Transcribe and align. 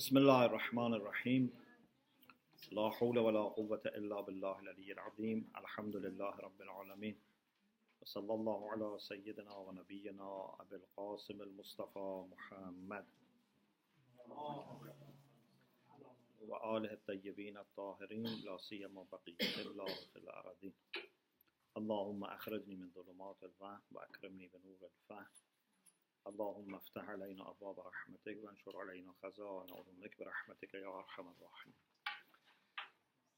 بسم 0.00 0.16
الله 0.16 0.44
الرحمن 0.44 0.94
الرحيم. 0.94 1.50
لا 2.72 2.90
حول 2.90 3.18
ولا 3.18 3.42
قوة 3.42 3.82
إلا 3.86 4.20
بالله 4.20 4.58
العلي 4.58 4.92
العظيم. 4.92 5.52
الحمد 5.56 5.96
لله 5.96 6.36
رب 6.40 6.60
العالمين. 6.60 7.20
وصلى 8.00 8.34
الله 8.34 8.70
على 8.70 8.98
سيدنا 8.98 9.56
ونبينا 9.56 10.56
أبي 10.60 10.76
القاسم 10.76 11.42
المصطفى 11.42 12.24
محمد. 12.30 13.06
وآله 16.40 16.92
الطيبين 16.92 17.58
الطاهرين 17.58 18.26
لا 18.44 18.56
سيما 18.56 19.04
بقية 19.12 19.62
الله 19.66 19.94
في 20.12 20.16
الأراضين. 20.16 20.72
اللهم 21.76 22.24
أخرجني 22.24 22.76
من 22.76 22.90
ظلمات 22.90 23.36
الوهم 23.42 23.80
وأكرمني 23.92 24.48
بنور 24.48 24.80
الفهم. 24.82 25.49
اللهم 26.27 26.75
افتح 26.75 27.09
علينا 27.09 27.49
أبواب 27.49 27.79
رحمتك 27.79 28.37
وانشر 28.43 28.77
علينا 28.77 29.13
خزائن 29.23 29.73
علومك 29.73 30.19
برحمتك 30.19 30.73
يا 30.73 30.87
أرحم 30.87 31.27
الراحمين 31.27 31.75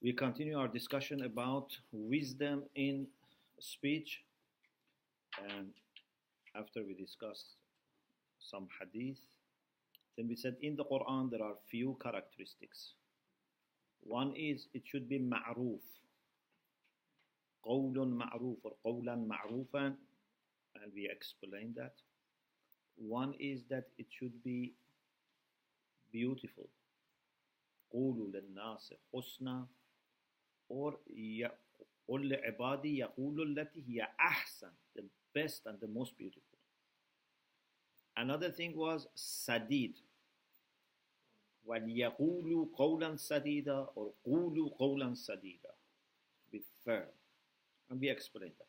We 0.02 0.14
continue 0.14 0.58
our 0.58 0.68
discussion 0.68 1.24
about 1.24 1.78
wisdom 1.92 2.64
in 2.76 3.08
speech 3.60 4.24
and 5.50 5.74
after 6.56 6.84
we 6.86 6.94
discussed 6.94 7.58
some 8.40 8.68
hadith 8.80 9.22
then 10.16 10.28
we 10.28 10.36
said 10.36 10.56
in 10.62 10.76
the 10.76 10.86
Quran 10.86 11.30
there 11.32 11.44
are 11.44 11.56
few 11.70 11.98
characteristics 12.02 12.94
one 14.02 14.34
is 14.36 14.68
it 14.74 14.84
should 14.86 15.10
be 15.10 15.20
ma'roof 15.20 15.84
قول 17.64 18.08
معروف 18.08 18.68
or 18.68 18.72
قولا 18.84 19.16
معروفا 19.16 19.96
and 20.76 20.94
we 20.94 21.10
explained 21.10 21.76
that 21.76 21.96
one 23.02 23.34
is 23.40 23.64
that 23.70 23.86
it 23.98 24.08
should 24.10 24.44
be 24.44 24.74
beautiful 26.12 26.68
قولوا 27.94 28.28
للناس 28.28 28.94
حسنا 29.14 29.68
or 30.70 30.98
قل 32.08 32.30
لعبادي 32.30 32.98
يقول 32.98 33.60
التي 33.60 33.84
هي 33.88 34.02
أحسن 34.20 34.72
the 35.00 35.04
best 35.34 35.66
and 35.68 35.80
the 35.80 35.88
most 35.88 36.18
beautiful 36.18 36.58
another 38.18 38.52
thing 38.52 38.76
was 38.76 39.08
sadid 39.16 39.94
وليقولوا 41.66 42.66
قولا 42.76 43.16
سديدا 43.16 43.86
or 43.96 44.12
قولوا 44.26 44.70
قولا 44.70 45.14
سديدا 45.14 45.72
be 46.52 46.60
firm 46.86 47.10
and 47.90 48.00
we 48.00 48.10
explained 48.10 48.56
that 48.60 48.68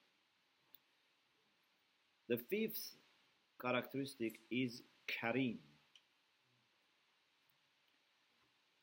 the 2.28 2.36
fifth 2.36 2.98
characteristic 3.62 4.40
is 4.50 4.82
Kareem. 5.08 5.58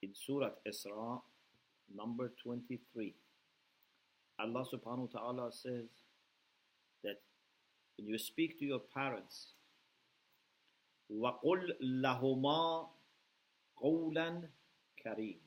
In 0.02 0.12
Surah 0.14 0.52
Isra, 0.68 1.22
number 1.94 2.32
23, 2.44 3.16
Allah 4.40 4.66
subhanahu 4.68 5.14
wa 5.14 5.20
ta'ala 5.20 5.52
says 5.52 5.90
that 7.04 7.22
when 7.98 8.08
you 8.08 8.18
speak 8.18 8.60
to 8.60 8.66
your 8.66 8.82
parents, 8.94 9.54
وَقُلْ 11.12 11.80
لَهُمَا 11.82 12.90
قَوْلًا 13.82 14.50
كَرِيمًا 15.06 15.40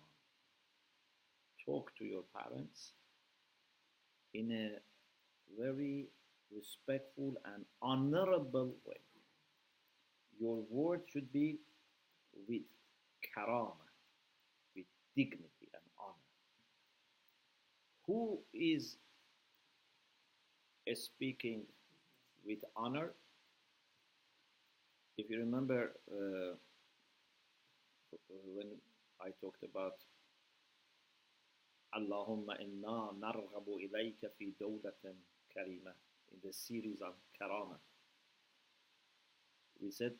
Talk 1.66 1.92
to 1.98 2.04
your 2.04 2.22
parents 2.34 2.92
in 4.32 4.52
a 4.52 5.60
very 5.60 6.06
respectful 6.50 7.34
and 7.44 7.64
honorable 7.82 8.74
way 8.86 8.96
your 10.39 10.63
word 10.69 11.01
should 11.11 11.31
be 11.31 11.57
with 12.47 12.61
karama, 13.35 13.87
with 14.75 14.85
dignity 15.15 15.67
and 15.73 15.83
honor. 15.99 16.29
Who 18.07 18.39
is 18.53 18.97
speaking 20.93 21.61
with 22.45 22.59
honor? 22.75 23.11
If 25.17 25.29
you 25.29 25.39
remember 25.39 25.91
uh, 26.11 26.55
when 28.55 28.67
I 29.21 29.29
talked 29.39 29.63
about 29.63 29.95
Allahumma 31.95 32.59
inna 32.59 33.13
narghabu 33.21 33.77
ilayka 33.79 34.29
fi 34.37 34.53
dawlatan 34.59 35.13
karima 35.55 35.93
in 36.31 36.39
the 36.43 36.51
series 36.51 37.01
on 37.01 37.13
karama 37.39 37.77
we 39.81 39.91
said 39.91 40.13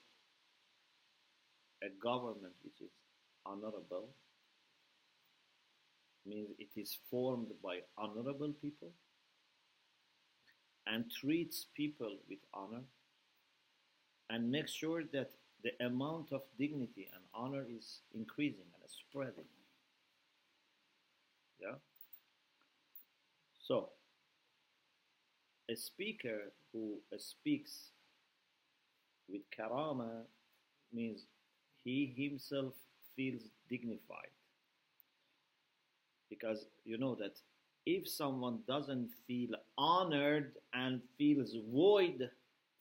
a 1.83 1.89
government 2.01 2.53
which 2.63 2.81
is 2.81 2.91
honorable 3.45 4.09
means 6.25 6.49
it 6.57 6.69
is 6.79 6.97
formed 7.09 7.51
by 7.61 7.79
honorable 7.97 8.53
people 8.61 8.91
and 10.87 11.05
treats 11.11 11.65
people 11.75 12.17
with 12.29 12.39
honor 12.53 12.83
and 14.29 14.49
makes 14.49 14.71
sure 14.71 15.03
that 15.11 15.31
the 15.63 15.71
amount 15.85 16.31
of 16.31 16.41
dignity 16.57 17.09
and 17.13 17.23
honor 17.33 17.65
is 17.69 17.99
increasing 18.13 18.65
and 18.81 18.89
spreading. 18.89 19.45
Yeah? 21.61 21.75
So, 23.65 23.89
a 25.69 25.75
speaker 25.75 26.51
who 26.71 26.97
speaks 27.17 27.91
with 29.28 29.42
karama 29.56 30.22
means 30.92 31.26
he 31.84 32.14
himself 32.16 32.74
feels 33.14 33.42
dignified. 33.68 34.32
Because 36.30 36.66
you 36.84 36.98
know 36.98 37.14
that 37.16 37.38
if 37.86 38.08
someone 38.08 38.60
doesn't 38.66 39.10
feel 39.26 39.50
honored 39.76 40.52
and 40.74 41.00
feels 41.16 41.56
void 41.72 42.30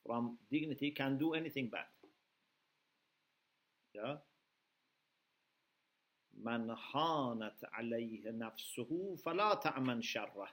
from 0.05 0.37
dignity, 0.51 0.91
can 0.91 1.17
do 1.17 1.33
anything 1.33 1.69
bad. 1.69 1.85
Yeah? 3.93 4.15
من 6.37 6.69
هانت 6.69 7.65
عليه 7.73 8.31
نفسه 8.31 9.15
فلا 9.15 9.53
تأمن 9.53 10.01
شره. 10.01 10.49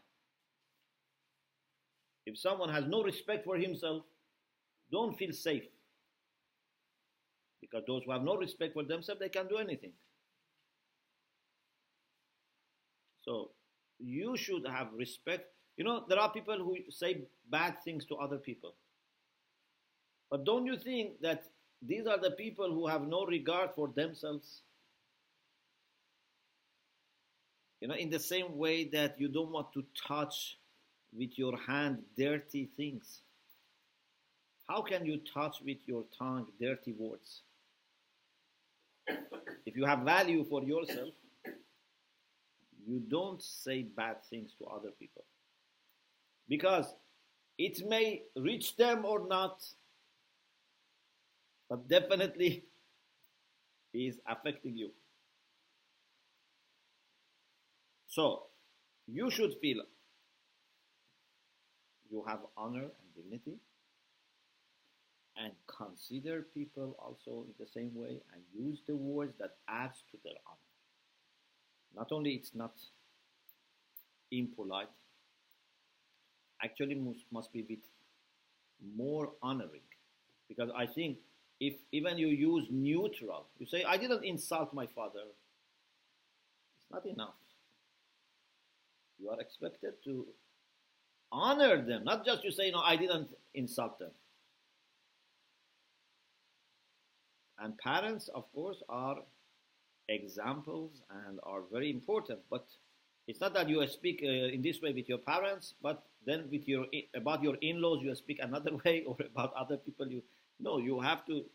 If 2.27 2.39
someone 2.39 2.71
has 2.71 2.87
no 2.87 3.03
respect 3.03 3.45
for 3.45 3.57
himself, 3.57 4.03
don't 4.91 5.17
feel 5.19 5.33
safe. 5.33 5.69
Because 7.69 7.85
those 7.88 8.03
who 8.06 8.12
have 8.12 8.24
no 8.24 8.35
respect 8.35 8.74
for 8.74 8.84
themselves, 8.84 9.19
they 9.19 9.30
can 9.30 9.47
do 9.47 9.57
anything. 9.57 9.91
So 13.22 13.52
you 14.00 14.38
should 14.38 14.68
have 14.68 14.88
respect. 14.96 15.46
You 15.78 15.84
know, 15.84 16.03
there 16.07 16.19
are 16.19 16.31
people 16.31 16.57
who 16.57 16.78
say 16.90 17.25
bad 17.50 17.75
things 17.84 18.06
to 18.06 18.16
other 18.16 18.38
people. 18.38 18.75
But 20.31 20.46
don't 20.46 20.66
you 20.66 20.78
think 20.78 21.22
that 21.22 21.44
these 21.81 22.06
are 22.06 22.19
the 22.19 22.31
people 22.31 22.74
who 22.74 22.88
have 22.88 23.07
no 23.07 23.25
regard 23.25 23.72
for 23.75 23.88
themselves? 23.88 24.62
You 27.81 27.88
know, 27.88 27.96
in 27.96 28.09
the 28.09 28.19
same 28.19 28.57
way 28.57 28.86
that 28.90 29.19
you 29.19 29.30
don't 29.30 29.51
want 29.51 29.74
to 29.74 29.84
touch 30.07 30.57
with 31.16 31.38
your 31.38 31.57
hand 31.57 32.00
dirty 32.18 32.69
things. 32.75 33.22
How 34.68 34.81
can 34.81 35.06
you 35.06 35.19
touch 35.34 35.62
with 35.66 35.78
your 35.88 36.03
tongue 36.18 36.47
dirty 36.59 36.91
words? 36.91 37.41
If 39.66 39.75
you 39.75 39.86
have 39.86 40.00
value 40.00 40.44
for 40.44 40.64
yourself, 40.64 41.09
you 42.88 43.00
don't 43.08 43.42
say 43.42 43.84
bad 43.84 44.24
things 44.30 44.53
to 44.58 44.66
other 44.66 44.90
people. 45.00 45.24
Because 46.47 46.94
it 47.58 47.88
may 47.88 48.24
reach 48.36 48.75
them 48.78 49.06
or 49.06 49.28
not, 49.28 49.62
but 51.69 51.88
definitely 51.88 52.64
is 53.94 54.19
affecting 54.28 54.75
you. 54.75 54.92
So, 58.07 58.45
you 59.07 59.30
should 59.30 59.54
feel 59.62 59.84
you 62.10 62.24
have 62.28 62.39
honor 62.57 62.81
and 62.84 63.16
dignity 63.16 63.60
and 65.41 65.53
consider 65.68 66.45
people 66.53 66.95
also 67.00 67.45
in 67.47 67.53
the 67.59 67.65
same 67.65 67.91
way 67.95 68.21
and 68.33 68.41
use 68.53 68.81
the 68.88 68.95
words 68.95 69.33
that 69.39 69.56
adds 69.68 70.03
to 70.12 70.18
their 70.24 70.33
honor. 70.45 70.57
Not 71.95 72.12
only 72.12 72.31
it's 72.31 72.53
not 72.53 72.74
impolite, 74.31 74.89
actually 76.63 76.95
must, 76.95 77.25
must 77.31 77.53
be 77.53 77.62
bit 77.62 77.80
more 78.95 79.31
honoring. 79.41 79.88
Because 80.47 80.69
I 80.75 80.86
think 80.86 81.18
if 81.59 81.75
even 81.91 82.18
you 82.18 82.27
use 82.27 82.68
neutral, 82.69 83.45
you 83.59 83.65
say, 83.65 83.83
I 83.83 83.97
didn't 83.97 84.24
insult 84.24 84.74
my 84.74 84.88
father, 84.88 85.24
it's 86.77 86.91
not 86.91 87.06
enough. 87.06 87.36
You 89.19 89.30
are 89.30 89.39
expected 89.39 89.94
to 90.06 90.25
honor 91.31 91.81
them, 91.81 92.03
not 92.03 92.25
just 92.25 92.44
you 92.44 92.51
say, 92.51 92.71
no, 92.71 92.80
I 92.80 92.95
didn't 92.95 93.30
insult 93.53 94.00
them. 94.00 94.12
And 97.60 97.78
parents, 97.78 98.28
of 98.30 98.52
course, 98.54 98.82
are 98.90 99.18
examples 100.10 101.02
and 101.10 101.40
are 101.44 101.64
very 101.72 101.90
important. 101.92 102.40
But 102.50 102.66
it's 103.28 103.40
not 103.42 103.54
that 103.54 103.70
you 103.70 103.86
speak 103.88 104.22
uh, 104.24 104.28
in 104.56 104.62
this 104.62 104.82
way 104.82 104.94
with 104.94 105.10
your 105.10 105.20
parents, 105.20 105.76
but 105.82 106.04
then 106.26 106.50
with 106.52 106.68
your 106.68 106.86
about 107.16 107.44
your 107.44 107.58
in-laws 107.62 108.02
you 108.04 108.14
speak 108.16 108.40
another 108.42 108.72
way, 108.86 109.04
or 109.06 109.18
about 109.26 109.54
other 109.54 109.78
people 109.78 110.08
you 110.08 110.24
no. 110.60 110.78
You 110.80 111.00
have 111.02 111.26
to 111.28 111.46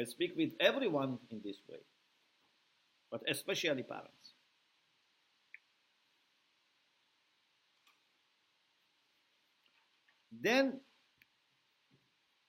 uh, 0.00 0.04
speak 0.04 0.36
with 0.36 0.52
everyone 0.60 1.18
in 1.30 1.40
this 1.44 1.58
way, 1.68 1.80
but 3.10 3.22
especially 3.28 3.82
parents. 3.82 4.34
Then 10.40 10.80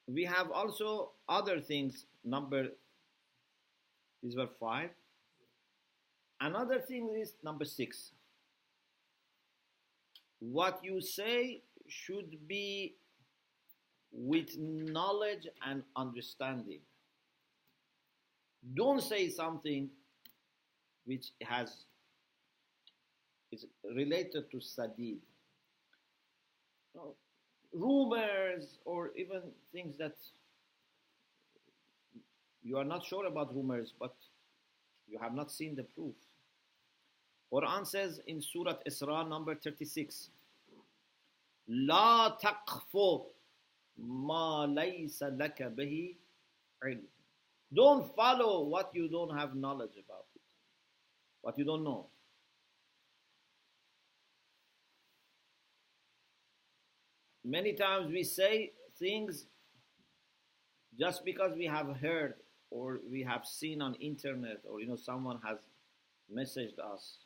we 0.08 0.24
have 0.24 0.52
also 0.52 1.12
other 1.28 1.60
things. 1.60 2.06
Number 2.24 2.68
these 4.24 4.36
were 4.36 4.50
five. 4.60 4.90
Another 6.40 6.80
thing 6.80 7.10
is 7.20 7.34
number 7.44 7.66
six. 7.66 8.12
What 10.40 10.80
you 10.84 11.02
say 11.02 11.62
should 11.88 12.48
be 12.48 12.96
with 14.12 14.58
knowledge 14.58 15.48
and 15.66 15.84
understanding. 15.96 16.80
Don't 18.74 19.02
say 19.02 19.30
something 19.30 19.90
which 21.06 21.32
has 21.42 21.86
is 23.52 23.66
related 23.96 24.52
to 24.52 24.58
sadid. 24.58 25.20
No, 26.94 27.16
rumors 27.77 28.79
or 28.85 29.11
even 29.17 29.43
things 29.73 29.97
that 29.99 30.17
you 32.63 32.77
are 32.77 32.85
not 32.85 33.05
sure 33.05 33.27
about 33.27 33.55
rumors, 33.55 33.93
but 33.99 34.15
you 35.09 35.19
have 35.19 35.35
not 35.35 35.51
seen 35.51 35.75
the 35.75 35.83
proof. 35.83 36.15
Quran 37.53 37.87
says 37.87 38.21
in 38.27 38.41
Surah 38.41 38.77
Isra 38.89 39.29
number 39.29 39.55
36, 39.55 40.31
لا 41.69 42.39
تقف 42.41 43.27
ما 43.99 44.67
ليس 44.67 45.23
لك 45.23 45.63
به 45.63 46.17
علم. 46.83 47.07
Don't 47.75 48.15
follow 48.15 48.65
what 48.65 48.95
you 48.95 49.09
don't 49.09 49.37
have 49.37 49.55
knowledge 49.55 49.97
about 49.97 50.27
it, 50.35 50.43
what 51.41 51.59
you 51.59 51.65
don't 51.65 51.85
know. 51.85 52.07
Many 57.50 57.72
times 57.72 58.12
we 58.12 58.26
say 58.26 58.74
things 59.00 59.46
just 61.00 61.24
because 61.24 61.54
we 61.56 61.66
have 61.66 61.96
heard 61.96 62.34
or 62.72 63.00
we 63.10 63.24
have 63.24 63.46
seen 63.46 63.82
on 63.82 63.96
internet 63.96 64.58
or 64.70 64.82
you 64.82 64.88
know 64.88 64.98
someone 64.98 65.40
has 65.46 65.58
messaged 66.30 66.78
us 66.94 67.20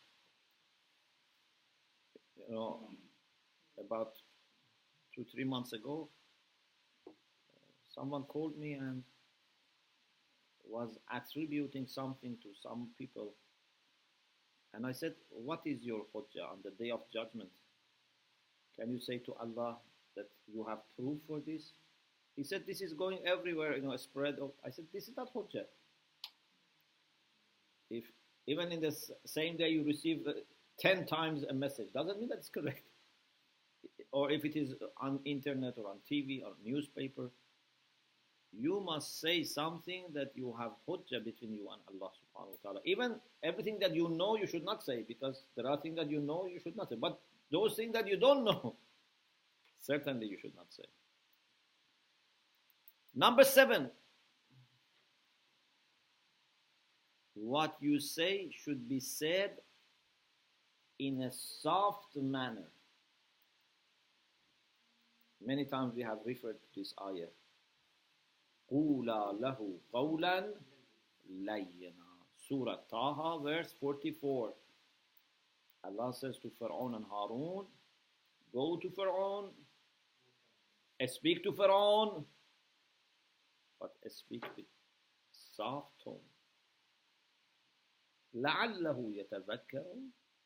you 2.47 2.53
know 2.53 2.81
about 3.83 4.11
two 5.15 5.25
three 5.33 5.43
months 5.43 5.73
ago 5.73 6.07
someone 7.95 8.21
called 8.23 8.55
me 8.59 8.73
and 8.73 9.01
was 10.69 10.99
attributing 11.11 11.87
something 11.87 12.37
to 12.43 12.49
some 12.61 12.89
people. 12.95 13.33
And 14.73 14.85
i 14.85 14.91
said 14.91 15.15
what 15.29 15.61
is 15.65 15.81
your 15.81 16.03
hujjah 16.13 16.47
on 16.51 16.59
the 16.63 16.71
day 16.71 16.91
of 16.91 17.01
judgment? 17.11 17.49
Can 18.79 18.91
you 18.91 18.99
say 18.99 19.17
to 19.17 19.33
allah 19.41 19.77
that 20.15 20.29
you 20.51 20.65
have 20.67 20.79
proof 20.97 21.17
for 21.27 21.39
this 21.39 21.73
he 22.35 22.43
said, 22.43 22.63
This 22.65 22.81
is 22.81 22.93
going 22.93 23.19
everywhere, 23.25 23.75
you 23.75 23.83
know, 23.83 23.95
spread 23.97 24.39
of. 24.39 24.51
I 24.65 24.69
said, 24.69 24.85
This 24.93 25.07
is 25.07 25.15
not 25.15 25.33
Hujjah. 25.33 25.65
If 27.89 28.05
even 28.47 28.71
in 28.71 28.81
the 28.81 28.95
same 29.25 29.57
day 29.57 29.69
you 29.69 29.83
receive 29.83 30.25
uh, 30.27 30.33
10 30.79 31.05
times 31.05 31.43
a 31.43 31.53
message, 31.53 31.87
doesn't 31.93 32.19
mean 32.19 32.29
that's 32.29 32.49
correct. 32.49 32.83
Or 34.13 34.29
if 34.29 34.43
it 34.43 34.57
is 34.57 34.73
on 34.99 35.19
internet 35.23 35.75
or 35.77 35.89
on 35.89 35.97
TV 36.09 36.43
or 36.43 36.51
newspaper, 36.65 37.29
you 38.51 38.81
must 38.81 39.21
say 39.21 39.43
something 39.43 40.03
that 40.13 40.31
you 40.35 40.53
have 40.59 40.71
hujjah 40.85 41.23
between 41.23 41.53
you 41.53 41.69
and 41.71 41.79
Allah 41.87 42.11
subhanahu 42.11 42.49
wa 42.49 42.57
ta'ala. 42.61 42.79
Even 42.83 43.15
everything 43.41 43.79
that 43.79 43.95
you 43.95 44.09
know, 44.09 44.35
you 44.35 44.47
should 44.47 44.65
not 44.65 44.83
say 44.83 45.05
because 45.07 45.43
there 45.55 45.65
are 45.65 45.77
things 45.77 45.95
that 45.95 46.09
you 46.09 46.19
know, 46.19 46.45
you 46.45 46.59
should 46.59 46.75
not 46.75 46.89
say. 46.89 46.95
But 46.95 47.19
those 47.51 47.75
things 47.75 47.93
that 47.93 48.07
you 48.07 48.17
don't 48.17 48.43
know, 48.49 48.75
certainly 49.80 50.26
you 50.26 50.38
should 50.40 50.54
not 50.56 50.66
say. 50.70 50.84
Number 53.14 53.44
seven, 53.44 53.90
what 57.34 57.76
you 57.80 58.00
say 58.00 58.50
should 58.50 58.88
be 58.88 59.00
said 59.00 59.52
in 60.98 61.22
a 61.22 61.30
soft 61.32 62.16
manner. 62.16 62.68
Many 65.44 65.64
times 65.66 65.94
we 65.94 66.02
have 66.02 66.18
referred 66.24 66.56
to 66.60 66.80
this 66.80 66.94
ayah. 67.06 67.28
قُولَا 68.72 69.40
لَهُ 69.40 69.78
قَوْلًا 69.94 70.52
لَيِّنًا 71.30 72.06
Surah 72.48 72.76
Taha, 72.90 73.42
verse 73.42 73.72
44. 73.80 74.52
Allah 75.84 76.12
says 76.14 76.38
to 76.38 76.50
Pharaoh 76.58 76.92
and 76.94 77.04
Harun, 77.10 77.66
Go 78.52 78.76
to 78.76 78.90
Pharaoh, 78.90 79.50
speak 81.06 81.42
to 81.44 81.52
Pharaoh, 81.52 82.26
but 83.80 83.92
speak 84.08 84.44
with 84.56 84.66
soft 85.32 85.92
tone. 86.04 86.20
لعله 88.34 89.12
يتذكر 89.14 89.86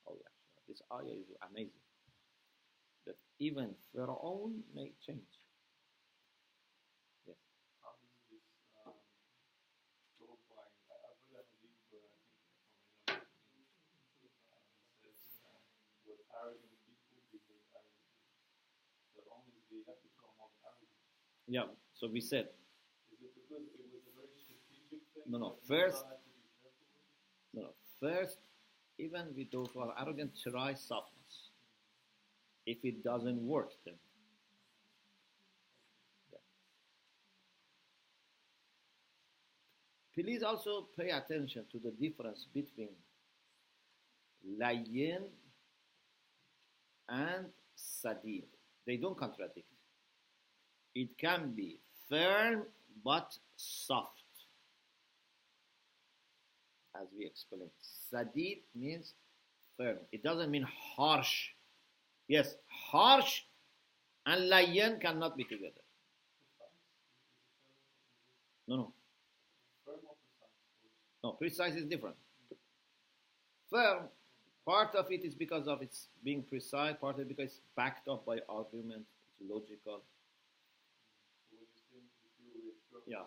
أو 0.06 0.14
يخشى. 0.22 0.60
This 0.68 0.82
ayah 0.92 1.14
is 1.18 1.30
amazing. 1.42 1.82
That 3.06 3.16
even 3.40 3.74
Pharaoh 3.92 4.52
may 4.74 4.92
change. 5.00 5.34
Yes. 7.26 7.38
How 7.82 7.94
is 8.06 8.14
this 8.30 8.46
um, 8.86 8.94
told 10.18 10.38
by, 10.46 10.62
I, 10.62 10.96
I've 11.10 11.18
read 11.34 11.42
that 11.42 11.46
hadith 11.58 11.82
where 11.90 12.06
I 13.10 13.18
think 13.50 13.66
from 14.22 14.30
um, 14.54 14.62
it 15.02 15.02
says 15.02 15.42
uh, 15.42 15.58
with 16.06 16.22
arrogant 16.38 16.78
people 16.86 17.18
behave 17.34 17.66
arrogantly. 17.74 18.22
Pharaoh 19.18 19.42
is 19.58 19.66
the 19.66 19.82
epitome 19.82 20.13
of 20.13 20.13
arrogance. 20.13 20.13
yeah, 21.47 21.63
so 21.93 22.07
we 22.11 22.21
said 22.21 22.47
Is 23.13 23.21
it 23.21 23.31
because 23.35 23.63
it 23.77 23.85
was 23.93 24.01
a 24.09 24.15
very 24.17 24.33
strategic 24.35 25.01
thing? 25.13 25.23
No, 25.27 25.37
no, 25.37 25.55
first- 25.67 26.03
Musa 26.03 26.07
had 26.09 26.21
to 26.25 26.31
be 26.33 26.41
careful 26.63 26.85
with? 27.53 27.53
No, 27.53 27.61
no. 27.61 27.73
First, 27.99 28.39
even 28.97 29.33
with 29.35 29.51
those 29.51 29.69
who 29.73 29.81
are 29.81 29.93
arrogant, 29.99 30.31
try 30.41 30.73
softness. 30.73 31.51
If 32.65 32.83
it 32.83 33.03
doesn't 33.03 33.39
work, 33.45 33.71
then. 33.85 33.93
Yeah. 36.31 36.39
Please 40.15 40.41
also 40.43 40.87
pay 40.97 41.09
attention 41.11 41.65
to 41.71 41.79
the 41.79 41.91
difference 41.91 42.47
between 42.53 42.89
layin 44.57 45.25
and 47.07 47.45
sadid. 47.75 48.45
They 48.87 48.97
don't 48.97 49.17
contradict. 49.17 49.67
It 50.95 51.17
can 51.17 51.51
be 51.51 51.79
firm 52.09 52.63
but 53.03 53.37
soft 53.57 54.23
as 56.99 57.07
we 57.17 57.25
explained. 57.25 57.71
Sadid 58.11 58.59
means 58.73 59.13
firm. 59.77 59.97
It 60.11 60.23
doesn't 60.23 60.49
mean 60.49 60.65
harsh. 60.95 61.49
Yes, 62.27 62.55
harsh 62.67 63.41
and 64.25 64.49
layan 64.49 64.99
cannot 64.99 65.37
be 65.37 65.43
together. 65.43 65.81
No, 68.67 68.75
no. 68.77 68.93
No, 71.23 71.31
precise 71.31 71.75
is 71.75 71.85
different. 71.85 72.15
Firm, 73.69 74.09
part 74.65 74.95
of 74.95 75.11
it 75.11 75.25
is 75.25 75.33
because 75.33 75.67
of 75.67 75.81
its 75.81 76.07
being 76.23 76.43
precise, 76.43 76.95
part 77.01 77.15
of 77.15 77.21
it 77.21 77.27
because 77.27 77.45
it's 77.45 77.61
backed 77.75 78.07
up 78.07 78.25
by 78.25 78.39
argument, 78.47 79.03
it's 79.27 79.49
logical. 79.51 80.01
So 81.49 81.57
when 81.57 81.65
you're 81.65 81.83
saying 81.89 82.05
you 82.21 82.29
feel 82.37 82.53
reassured, 82.61 82.94
Yeah. 83.05 83.23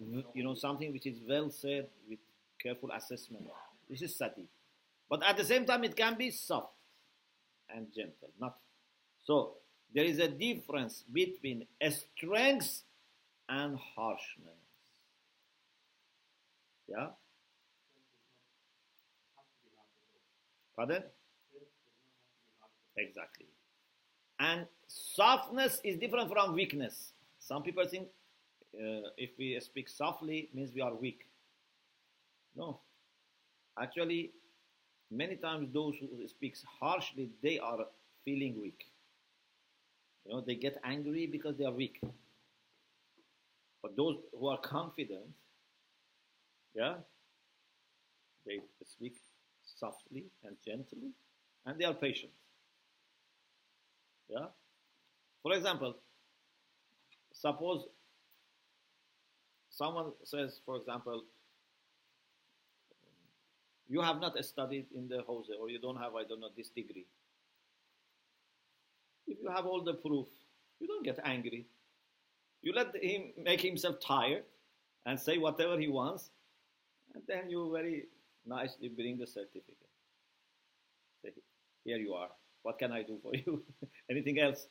know- 0.00 0.24
You 0.34 0.42
know, 0.44 0.54
something 0.54 0.92
which 0.92 1.06
is 1.06 1.20
well 1.28 1.50
said 1.50 1.88
with 2.08 2.18
careful 2.58 2.90
assessment. 2.92 3.46
This 3.88 4.02
is 4.02 4.16
sadid. 4.16 4.46
But 5.08 5.22
at 5.22 5.36
the 5.36 5.44
same 5.44 5.66
time, 5.66 5.84
it 5.84 5.96
can 5.96 6.16
be 6.16 6.30
soft 6.30 6.72
and 7.68 7.92
gentle. 7.94 8.30
Not 8.40 8.58
so. 9.24 9.56
There 9.94 10.04
is 10.04 10.18
a 10.18 10.28
difference 10.28 11.02
between 11.12 11.66
a 11.80 11.90
strength 11.90 12.82
and 13.48 13.78
harshness. 13.78 14.58
Yeah. 16.88 17.10
Pardon? 20.76 21.04
Exactly. 22.96 23.46
And 24.40 24.68
softness 24.88 25.80
is 25.84 25.98
different 25.98 26.30
from 26.30 26.54
weakness. 26.54 27.13
Some 27.44 27.62
people 27.62 27.86
think 27.86 28.08
uh, 28.74 29.10
if 29.18 29.30
we 29.38 29.60
speak 29.60 29.88
softly 29.90 30.48
means 30.54 30.72
we 30.74 30.80
are 30.80 30.94
weak. 30.94 31.26
No. 32.56 32.80
Actually, 33.78 34.32
many 35.10 35.36
times 35.36 35.68
those 35.72 35.94
who 36.00 36.26
speak 36.26 36.56
harshly, 36.80 37.28
they 37.42 37.58
are 37.58 37.80
feeling 38.24 38.58
weak. 38.62 38.86
You 40.24 40.32
know, 40.32 40.40
they 40.40 40.54
get 40.54 40.80
angry 40.84 41.26
because 41.26 41.58
they 41.58 41.66
are 41.66 41.72
weak. 41.72 42.00
But 43.82 43.94
those 43.94 44.16
who 44.32 44.48
are 44.48 44.58
confident, 44.58 45.26
yeah, 46.74 46.94
they 48.46 48.60
speak 48.86 49.16
softly 49.62 50.24
and 50.44 50.56
gently, 50.66 51.10
and 51.66 51.78
they 51.78 51.84
are 51.84 51.92
patient. 51.92 52.32
Yeah. 54.30 54.46
For 55.42 55.52
example, 55.52 55.96
suppose 57.44 57.84
someone 59.68 60.12
says, 60.24 60.60
for 60.64 60.76
example, 60.76 61.24
you 63.86 64.00
have 64.00 64.18
not 64.18 64.42
studied 64.44 64.86
in 64.96 65.08
the 65.08 65.22
Hawza 65.28 65.60
or 65.60 65.68
you 65.68 65.78
don't 65.78 65.96
have, 65.96 66.14
I 66.14 66.24
don't 66.24 66.40
know, 66.40 66.48
this 66.56 66.70
degree. 66.70 67.06
If 69.26 69.38
you 69.42 69.50
have 69.50 69.66
all 69.66 69.82
the 69.84 69.94
proof, 69.94 70.26
you 70.80 70.88
don't 70.88 71.04
get 71.04 71.18
angry. 71.24 71.66
You 72.62 72.72
let 72.72 72.96
him 72.96 73.32
make 73.42 73.60
himself 73.60 73.96
tired 74.00 74.44
and 75.04 75.20
say 75.20 75.36
whatever 75.36 75.78
he 75.78 75.88
wants, 75.88 76.30
and 77.14 77.22
then 77.28 77.50
you 77.50 77.70
very 77.70 78.06
nicely 78.46 78.88
bring 78.88 79.18
the 79.18 79.26
certificate. 79.26 79.90
Say, 81.22 81.32
here 81.84 81.98
you 81.98 82.14
are. 82.14 82.28
What 82.62 82.78
can 82.78 82.90
I 82.90 83.02
do 83.02 83.18
for 83.22 83.34
you? 83.34 83.62
Anything 84.10 84.38
else? 84.38 84.66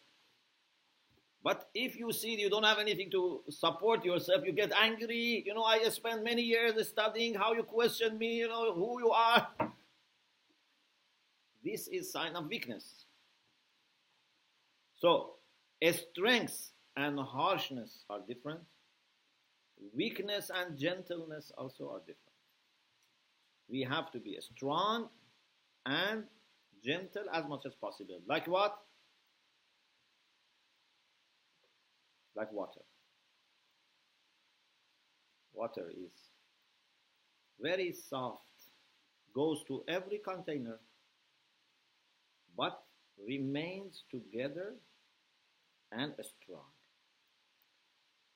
But 1.44 1.70
if 1.74 1.98
you 1.98 2.12
see 2.14 2.40
you 2.40 2.50
don't 2.50 2.64
have 2.64 2.80
anything 2.80 3.12
to 3.12 3.42
support 3.50 4.06
yourself, 4.06 4.46
you 4.46 4.54
get 4.54 4.72
angry. 4.72 5.44
You 5.46 5.54
know, 5.54 5.64
I 5.64 5.84
spent 5.90 6.24
many 6.24 6.42
years 6.42 6.88
studying 6.88 7.34
how 7.34 7.54
you 7.54 7.64
question 7.64 8.18
me, 8.18 8.36
you 8.36 8.48
know, 8.48 8.74
who 8.74 9.00
you 9.00 9.12
are. 9.12 9.48
This 11.64 11.88
is 11.88 12.12
sign 12.12 12.36
of 12.36 12.48
weakness. 12.48 13.06
So, 15.00 15.36
strength 15.92 16.72
and 16.96 17.20
harshness 17.20 18.06
are 18.10 18.20
different. 18.26 18.62
Weakness 19.94 20.50
and 20.54 20.78
gentleness 20.78 21.52
also 21.58 21.90
are 21.90 22.00
different. 22.00 22.20
We 23.70 23.82
have 23.82 24.12
to 24.12 24.20
be 24.20 24.38
strong 24.40 25.10
and 25.86 26.24
gentle 26.84 27.26
as 27.34 27.46
much 27.48 27.66
as 27.66 27.74
possible. 27.76 28.20
Like 28.28 28.48
what? 28.48 28.78
Like 32.36 32.52
water. 32.52 32.82
Water 35.54 35.90
is 35.90 36.12
very 37.62 37.94
soft, 37.94 38.42
goes 39.34 39.64
to 39.68 39.84
every 39.88 40.18
container, 40.18 40.80
but 42.58 42.84
remains 43.28 44.04
together 44.10 44.74
and 45.92 46.14
strong. 46.14 46.66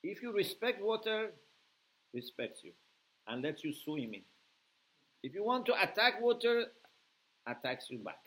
If 0.02 0.22
you 0.22 0.32
respect 0.32 0.80
water, 0.80 1.32
respects 2.14 2.60
you 2.62 2.72
and 3.26 3.42
lets 3.42 3.64
you 3.64 3.72
swim 3.72 4.14
in. 4.14 4.22
If 5.22 5.34
you 5.34 5.44
want 5.44 5.66
to 5.66 5.74
attack 5.74 6.20
water, 6.22 6.66
attacks 7.46 7.86
you 7.90 7.98
back 7.98 8.20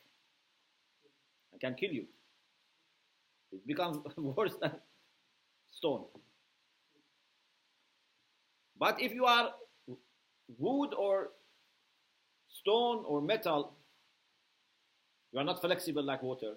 and 1.52 1.62
can 1.62 1.76
kill 1.76 1.92
you. 1.92 2.06
It 3.52 3.66
becomes 3.66 3.98
worse 4.18 4.56
than 4.62 4.74
stone. 5.82 6.06
But 8.78 9.02
if 9.02 9.14
you 9.14 9.26
are 9.26 9.52
wood 10.60 10.94
or 10.96 11.30
stone 12.50 13.04
or 13.06 13.22
metal, 13.22 13.74
you 15.32 15.40
are 15.40 15.44
not 15.44 15.62
flexible 15.62 16.04
like 16.04 16.22
water, 16.22 16.54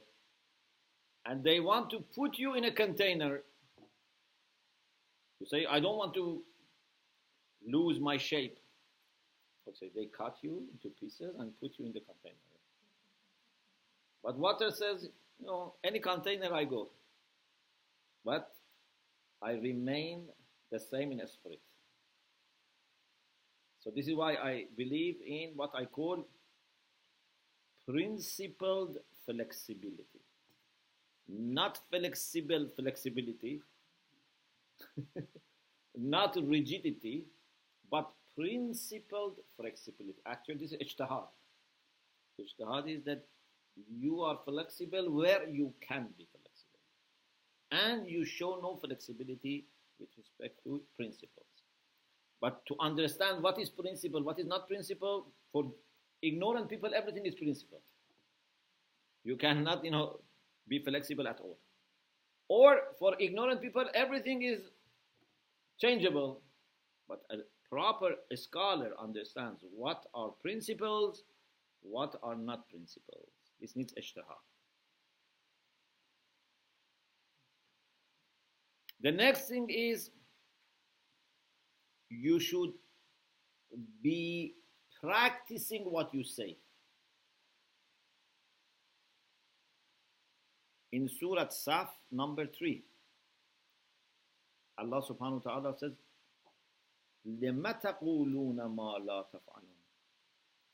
and 1.25 1.43
they 1.43 1.61
want 1.61 1.91
to 1.91 2.01
put 2.15 2.39
you 2.39 2.55
in 2.55 2.65
a 2.65 2.71
container, 2.71 3.41
you 5.41 5.47
say, 5.47 5.65
I 5.65 5.81
don't 5.81 5.97
want 5.97 6.13
to 6.15 6.43
lose 7.67 7.99
my 7.99 8.19
shape. 8.19 8.59
Okay, 9.69 9.91
they 9.95 10.07
cut 10.07 10.37
you 10.43 10.65
into 10.73 10.95
pieces 11.01 11.35
and 11.39 11.59
put 11.61 11.73
you 11.79 11.87
in 11.87 11.93
the 11.93 12.01
container. 12.01 12.37
But 14.23 14.37
water 14.39 14.71
says, 14.71 15.09
you 15.41 15.47
know, 15.47 15.75
any 15.83 15.99
container 15.99 16.53
I 16.53 16.65
go. 16.65 16.89
But 18.25 18.51
I 19.45 19.53
remain 19.53 20.29
the 20.73 20.81
same 20.81 21.13
in 21.13 21.21
spirit. 21.27 21.61
So 23.81 23.91
this 23.95 24.09
is 24.09 24.15
why 24.15 24.35
I 24.37 24.65
believe 24.77 25.17
in 25.27 25.51
what 25.55 25.71
I 25.75 25.85
call 25.85 26.27
principled 27.87 28.97
flexibility. 29.27 30.23
Not 31.29 31.79
flexible 31.91 32.69
flexibility, 32.75 33.61
not 35.95 36.37
rigidity, 36.37 37.27
but 37.91 38.11
principled 38.35 39.41
flexibility. 39.59 40.19
Actually, 40.27 40.57
this 40.57 40.73
is 40.73 40.79
ijtihad. 40.79 41.29
Ijtihad 42.41 42.89
is 42.89 43.05
that 43.05 43.27
you 43.91 44.23
are 44.23 44.39
flexible 44.47 45.11
where 45.11 45.47
you 45.49 45.73
can 45.87 46.09
be 46.17 46.27
flexible 46.33 46.44
and 47.75 48.07
you 48.09 48.25
show 48.25 48.59
no 48.63 48.77
flexibility 48.77 49.67
with 49.99 50.09
respect 50.17 50.63
to 50.65 50.81
principles. 50.97 51.47
But 52.41 52.65
to 52.67 52.77
understand 52.81 53.43
what 53.43 53.59
is 53.59 53.71
principle, 53.71 54.23
what 54.23 54.39
is 54.39 54.47
not 54.47 54.69
principle, 54.69 55.27
for 55.53 55.73
ignorant 56.23 56.69
people, 56.69 56.91
everything 56.95 57.27
is 57.27 57.35
principle. 57.35 57.81
You 59.25 59.37
cannot, 59.37 59.85
you 59.85 59.91
know, 59.91 60.21
be 60.69 60.79
flexible 60.79 61.27
at 61.27 61.41
all. 61.41 61.59
Or 62.49 62.81
for 62.99 63.15
ignorant 63.19 63.63
people, 63.63 63.87
everything 63.95 64.43
is 64.43 64.61
changeable. 65.81 66.43
But 67.09 67.23
a 67.31 67.37
proper 67.71 68.11
scholar 68.35 68.91
understands 69.01 69.65
what 69.75 70.05
are 70.15 70.31
principles, 70.43 71.25
what 71.83 72.15
are 72.23 72.37
not 72.37 72.69
principles. 72.69 73.33
This 73.61 73.75
needs 73.75 73.95
ijtihad. 73.95 74.45
The 79.04 79.12
next 79.12 79.48
thing 79.48 79.70
is 79.70 80.12
you 82.10 82.40
should 82.40 82.74
be 84.02 84.56
practicing 85.02 85.84
what 85.84 86.14
you 86.14 86.24
say. 86.24 86.58
In 90.92 91.08
Surah 91.08 91.46
Saf, 91.48 91.88
number 92.12 92.48
3, 92.48 92.82
Allah 94.80 95.02
subhanahu 95.04 95.46
wa 95.46 95.52
ta'ala 95.52 95.78
says, 95.78 95.92
لِمَ 97.28 97.62
تَقُولُونَ 97.82 98.58
مَا 98.76 98.98
لَا 99.06 99.22
تَفْعَلُونَ 99.32 99.80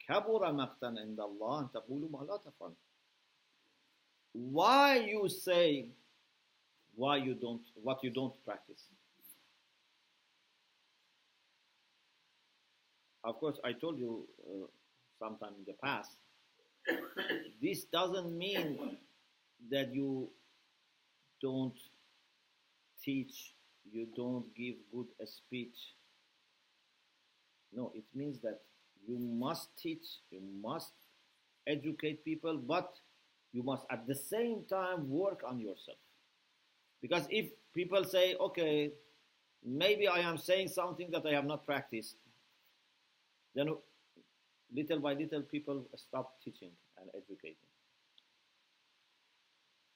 كَبُرَ 0.07 0.51
مَقْتًا 0.53 0.85
عِنْدَ 0.85 1.19
اللَّهِ 1.19 1.59
أَن 1.59 1.69
تَقُولُوا 1.73 2.09
مَا 2.09 2.23
لَا 2.23 2.37
تَفْعَلُونَ 2.37 2.75
Why 4.33 4.97
you 4.97 5.27
say 5.27 5.89
why 7.00 7.16
you 7.16 7.32
don't 7.32 7.62
what 7.82 8.04
you 8.04 8.10
don't 8.10 8.34
practice. 8.44 8.82
Of 13.24 13.38
course 13.40 13.58
i 13.64 13.72
told 13.72 13.98
you 13.98 14.26
uh, 14.48 14.66
sometime 15.18 15.54
in 15.60 15.64
the 15.66 15.76
past 15.82 16.10
this 17.62 17.84
doesn't 17.84 18.36
mean 18.36 18.96
that 19.70 19.94
you 19.94 20.28
don't 21.40 21.78
teach 23.02 23.54
you 23.90 24.06
don't 24.14 24.54
give 24.54 24.74
good 24.92 25.08
speech. 25.24 25.78
No 27.72 27.92
it 27.94 28.04
means 28.14 28.40
that 28.40 28.60
you 29.08 29.18
must 29.18 29.68
teach 29.78 30.06
you 30.30 30.42
must 30.62 30.92
educate 31.66 32.24
people 32.26 32.58
but 32.58 32.90
you 33.52 33.62
must 33.62 33.84
at 33.90 34.06
the 34.06 34.14
same 34.14 34.64
time 34.68 35.08
work 35.08 35.40
on 35.48 35.58
yourself 35.58 35.98
because 37.00 37.26
if 37.30 37.46
people 37.74 38.04
say, 38.04 38.34
okay, 38.40 38.92
maybe 39.64 40.08
I 40.08 40.20
am 40.20 40.38
saying 40.38 40.68
something 40.68 41.10
that 41.10 41.26
I 41.26 41.32
have 41.32 41.46
not 41.46 41.64
practiced, 41.64 42.16
then 43.54 43.74
little 44.74 45.00
by 45.00 45.14
little 45.14 45.42
people 45.42 45.84
stop 45.96 46.36
teaching 46.42 46.70
and 47.00 47.10
educating. 47.14 47.56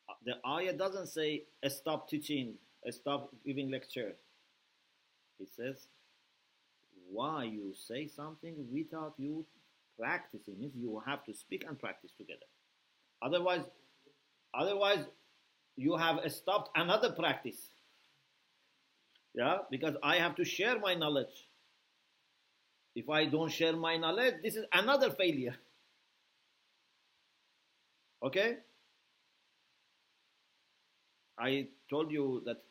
Uh, 0.09 0.15
the 0.25 0.35
ayah 0.47 0.73
doesn't 0.73 1.07
say 1.09 1.45
stop 1.69 2.09
teaching, 2.09 2.55
stop 2.91 3.31
giving 3.45 3.71
lecture. 3.71 4.15
It 5.41 5.49
says 5.55 5.87
why 7.11 7.45
you 7.45 7.73
say 7.75 8.09
something 8.09 8.55
without 8.73 9.15
you 9.19 9.45
practicing 9.99 10.59
means 10.59 10.75
you 10.75 11.03
have 11.07 11.25
to 11.25 11.35
speak 11.35 11.65
and 11.69 11.79
practice 11.79 12.13
together. 12.17 12.47
Otherwise, 13.23 13.63
otherwise 14.53 15.05
you 15.77 15.97
have 15.97 16.21
stopped 16.31 16.71
another 16.77 17.13
practice. 17.13 17.71
Yeah, 19.35 19.59
because 19.71 19.97
I 20.03 20.17
have 20.17 20.37
to 20.37 20.45
share 20.45 20.79
my 20.79 20.95
knowledge. 20.95 21.49
If 22.95 23.11
I 23.11 23.25
don't 23.27 23.51
share 23.51 23.75
my 23.75 23.97
knowledge, 23.97 24.35
this 24.43 24.55
is 24.55 24.65
another 24.73 25.11
failure. 25.11 25.57
Okay? 28.23 28.59
I 31.37 31.67
told 31.91 32.13
you 32.13 32.43
that 32.47 32.63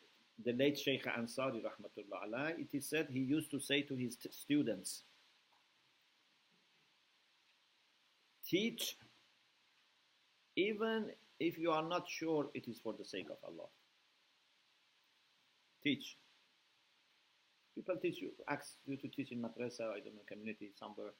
the 0.42 0.52
late 0.52 0.78
Sheikh 0.78 1.04
Ansari, 1.04 1.62
rahmatullah 1.62 2.28
alayhi, 2.28 2.60
it 2.60 2.68
is 2.72 2.88
said 2.88 3.08
he 3.10 3.20
used 3.20 3.50
to 3.50 3.60
say 3.60 3.82
to 3.82 3.94
his 3.94 4.16
t- 4.16 4.30
students, 4.32 5.02
teach 8.46 8.96
even 10.56 11.10
if 11.40 11.58
you 11.58 11.70
are 11.70 11.82
not 11.86 12.08
sure 12.08 12.50
it 12.54 12.68
is 12.68 12.78
for 12.82 12.94
the 12.98 13.04
sake 13.04 13.28
of 13.30 13.36
Allah. 13.44 13.68
Teach. 15.82 16.16
People 17.74 17.96
teach 18.00 18.20
you, 18.20 18.30
ask 18.48 18.76
you 18.86 18.96
to 18.96 19.08
teach 19.08 19.32
in 19.32 19.40
madrasa, 19.40 19.90
I 19.90 20.00
don't 20.00 20.14
know, 20.14 20.22
community, 20.26 20.70
somewhere. 20.78 21.12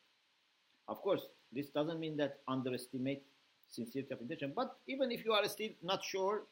Of 0.89 1.03
course, 1.03 1.23
this 1.53 1.71
doesn't 1.71 1.99
mean 1.99 2.17
that 2.19 2.39
underestimate 2.47 3.23
sincerity 3.69 4.13
of 4.15 4.21
intention, 4.21 4.53
but 4.55 4.77
even 4.87 5.11
if 5.11 5.25
you 5.25 5.33
are 5.33 5.47
still 5.49 5.71
not 5.83 6.05
sure, 6.05 6.45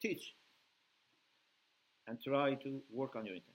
teach 0.00 0.34
and 2.06 2.18
try 2.22 2.54
to 2.54 2.80
work 2.90 3.16
on 3.16 3.26
your 3.26 3.34
intention. 3.34 3.54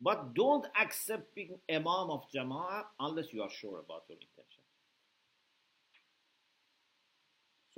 But 0.00 0.34
don't 0.34 0.66
accept 0.80 1.34
being 1.34 1.58
Imam 1.70 2.10
of 2.10 2.24
Jama'ah 2.34 2.84
unless 3.00 3.32
you 3.32 3.42
are 3.42 3.50
sure 3.50 3.80
about 3.80 4.04
your 4.08 4.16
intention. 4.16 4.62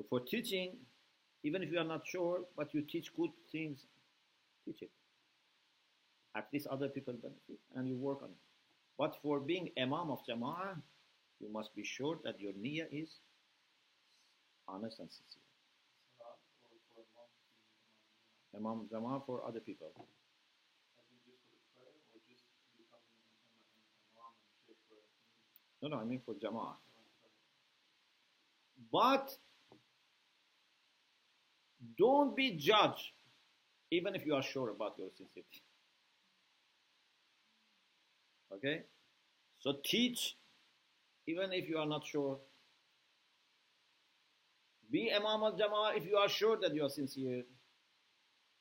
So 0.02 0.06
for 0.08 0.20
teaching, 0.26 0.78
even 1.44 1.62
if 1.62 1.70
you 1.70 1.78
are 1.78 1.84
not 1.84 2.02
sure, 2.04 2.40
but 2.56 2.74
you 2.74 2.82
teach 2.82 3.14
good 3.14 3.30
things, 3.52 3.86
teach 4.64 4.82
it. 4.82 4.90
At 6.36 6.48
least 6.52 6.66
other 6.66 6.88
people 6.88 7.14
benefit 7.14 7.60
and 7.76 7.88
you 7.88 7.96
work 7.96 8.22
on 8.22 8.30
it. 8.30 8.42
But 8.98 9.16
for 9.22 9.38
being 9.38 9.70
Imam 9.78 10.10
of 10.10 10.18
Jama'ah, 10.28 10.80
you 11.40 11.52
must 11.52 11.74
be 11.76 11.84
sure 11.84 12.18
that 12.24 12.40
your 12.40 12.52
niyyah 12.52 12.86
is 12.90 13.10
honest 14.66 14.98
and 14.98 15.08
sincere. 15.08 15.42
Imam 18.56 18.88
Jama'ah? 18.92 19.24
For 19.24 19.46
other 19.46 19.60
people. 19.60 19.92
No, 25.80 25.88
no, 25.88 25.96
I 25.98 26.04
mean 26.04 26.20
for 26.24 26.34
Jama'ah. 26.34 26.74
But 28.92 29.36
don't 31.98 32.36
be 32.36 32.52
judged, 32.52 33.12
even 33.90 34.14
if 34.14 34.24
you 34.26 34.34
are 34.34 34.42
sure 34.42 34.70
about 34.70 34.94
your 34.98 35.08
sincerity. 35.16 35.62
Okay? 38.54 38.82
So 39.58 39.74
teach, 39.84 40.36
even 41.26 41.52
if 41.52 41.68
you 41.68 41.78
are 41.78 41.86
not 41.86 42.06
sure. 42.06 42.38
Be 44.90 45.10
Imam 45.10 45.42
al 45.42 45.56
Jama'ah 45.58 45.96
if 45.96 46.06
you 46.06 46.16
are 46.16 46.28
sure 46.28 46.58
that 46.60 46.74
you 46.74 46.84
are 46.84 46.90
sincere. 46.90 47.44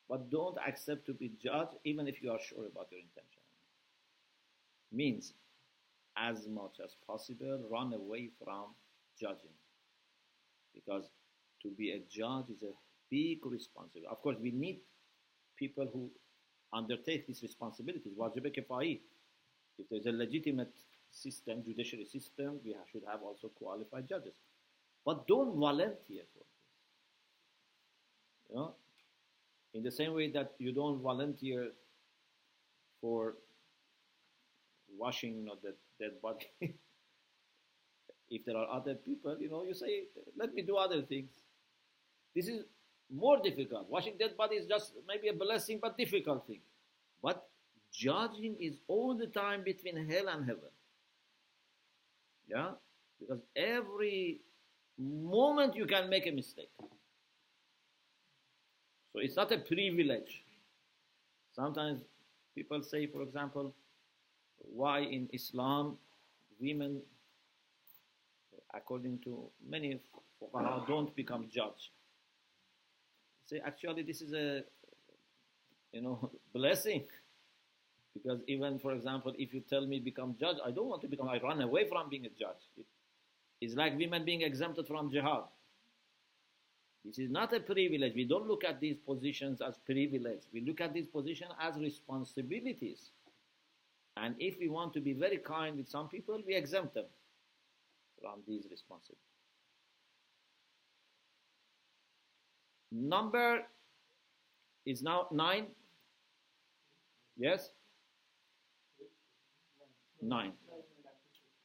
But 0.08 0.30
don't 0.30 0.58
accept 0.68 1.06
to 1.06 1.14
be 1.14 1.32
judged, 1.42 1.76
even 1.86 2.08
if 2.08 2.22
you 2.22 2.32
are 2.32 2.40
sure 2.40 2.66
about 2.66 2.88
your 2.92 3.00
intention. 3.00 3.42
Means, 4.92 5.34
as 6.18 6.48
much 6.48 6.80
as 6.84 6.96
possible, 7.08 7.62
run 7.70 7.94
away 7.94 8.30
from 8.44 8.76
judging 9.20 9.56
because 10.74 11.10
to 11.62 11.70
be 11.70 11.92
a 11.92 12.00
judge 12.10 12.50
is 12.50 12.64
a 12.64 12.74
big 13.12 13.46
responsibility. 13.46 14.08
Of 14.10 14.22
course, 14.22 14.38
we 14.42 14.52
need 14.52 14.80
people 15.58 15.88
who 15.94 16.10
undertake 16.74 17.28
these 17.28 17.42
responsibilities. 17.44 18.14
Wajib 18.18 18.48
kifai. 18.56 19.00
If 19.78 19.90
there's 19.90 20.06
a 20.06 20.12
legitimate 20.12 20.74
system, 21.12 21.64
judiciary 21.64 22.06
system, 22.06 22.60
we 22.64 22.76
should 22.92 23.04
have 23.12 23.22
also 23.22 23.50
qualified 23.50 24.08
judges. 24.08 24.34
But 25.06 25.28
don't 25.28 25.58
volunteer 25.58 26.24
for 26.34 26.40
this. 26.40 26.62
You 28.50 28.56
know, 28.56 28.76
in 29.74 29.84
the 29.84 29.92
same 29.92 30.14
way 30.14 30.32
that 30.32 30.54
you 30.60 30.74
don't 30.74 31.02
volunteer 31.02 31.72
for 33.00 33.36
washing 34.98 35.46
know, 35.46 35.56
the 35.64 35.74
dead 36.00 36.22
body. 36.22 36.48
if 38.30 38.46
there 38.46 38.58
are 38.58 38.68
other 38.72 38.96
people, 38.96 39.38
you 39.40 39.50
know, 39.50 39.64
you 39.64 39.74
say, 39.74 40.04
let 40.38 40.54
me 40.54 40.62
do 40.62 40.76
other 40.78 41.02
things. 41.02 41.32
This 42.36 42.48
is 42.48 42.64
more 43.14 43.40
difficult. 43.42 43.90
Washing 43.90 44.14
dead 44.18 44.38
body 44.38 44.56
is 44.56 44.66
just 44.66 44.94
maybe 45.08 45.28
a 45.28 45.34
blessing, 45.34 45.80
but 45.82 45.98
difficult 45.98 46.48
thing. 46.48 46.62
But 47.22 47.48
judging 47.92 48.56
is 48.60 48.78
all 48.88 49.16
the 49.16 49.28
time 49.28 49.64
between 49.64 50.08
hell 50.10 50.30
and 50.30 50.46
heaven. 50.46 50.70
Yeah? 52.48 52.72
Because 53.20 53.42
every 53.56 54.42
moment 54.98 55.76
you 55.76 55.86
can 55.86 56.10
make 56.10 56.28
a 56.28 56.32
mistake. 56.32 56.72
So 59.14 59.20
it's 59.20 59.36
not 59.36 59.52
a 59.52 59.58
privilege. 59.58 60.44
Sometimes 61.54 62.02
people 62.56 62.82
say, 62.82 63.08
for 63.08 63.22
example, 63.22 63.74
why 64.58 65.00
in 65.00 65.28
Islam 65.34 65.98
women, 66.60 67.02
according 68.74 69.20
to 69.20 69.50
many 69.68 70.00
don't 70.88 71.14
become 71.16 71.48
judge. 71.52 71.92
Say 73.52 73.62
actually 73.66 74.04
this 74.04 74.22
is 74.22 74.34
a 74.34 74.64
you 75.92 76.02
know 76.02 76.32
blessing. 76.54 77.04
Because 78.14 78.40
even 78.48 78.80
for 78.80 78.94
example 78.94 79.34
if 79.38 79.54
you 79.54 79.62
tell 79.70 79.86
me 79.86 80.00
become 80.00 80.36
judge 80.40 80.58
I 80.66 80.72
don't 80.72 80.88
want 80.88 81.02
to 81.02 81.08
become 81.08 81.28
I 81.28 81.40
run 81.42 81.62
away 81.62 81.88
from 81.88 82.10
being 82.10 82.26
a 82.26 82.30
judge. 82.30 82.64
It's 83.60 83.76
like 83.76 83.98
women 83.98 84.24
being 84.24 84.42
exempted 84.42 84.88
from 84.88 85.12
jihad. 85.12 85.44
This 87.04 87.20
is 87.20 87.30
not 87.30 87.52
a 87.54 87.60
privilege. 87.60 88.14
We 88.16 88.26
don't 88.26 88.48
look 88.48 88.64
at 88.64 88.80
these 88.80 88.98
positions 88.98 89.60
as 89.60 89.76
privilege. 89.86 90.42
We 90.54 90.62
look 90.62 90.82
at 90.82 90.94
these 90.94 91.08
positions 91.08 91.52
as 91.60 91.76
responsibilities. 91.76 93.10
And 94.18 94.36
if 94.40 94.60
we 94.60 94.70
want 94.70 94.94
to 94.94 95.02
be 95.02 95.14
very 95.14 95.40
kind 95.40 95.78
with 95.78 95.90
some 95.90 96.08
people 96.08 96.42
we 96.48 96.56
exempt 96.56 96.94
them 96.94 97.10
from 98.22 98.44
these 98.48 98.66
responsibilities 98.70 99.31
number 102.92 103.62
is 104.86 105.02
now 105.02 105.28
nine. 105.32 105.68
Yes? 107.38 107.72
Nine. 110.22 110.54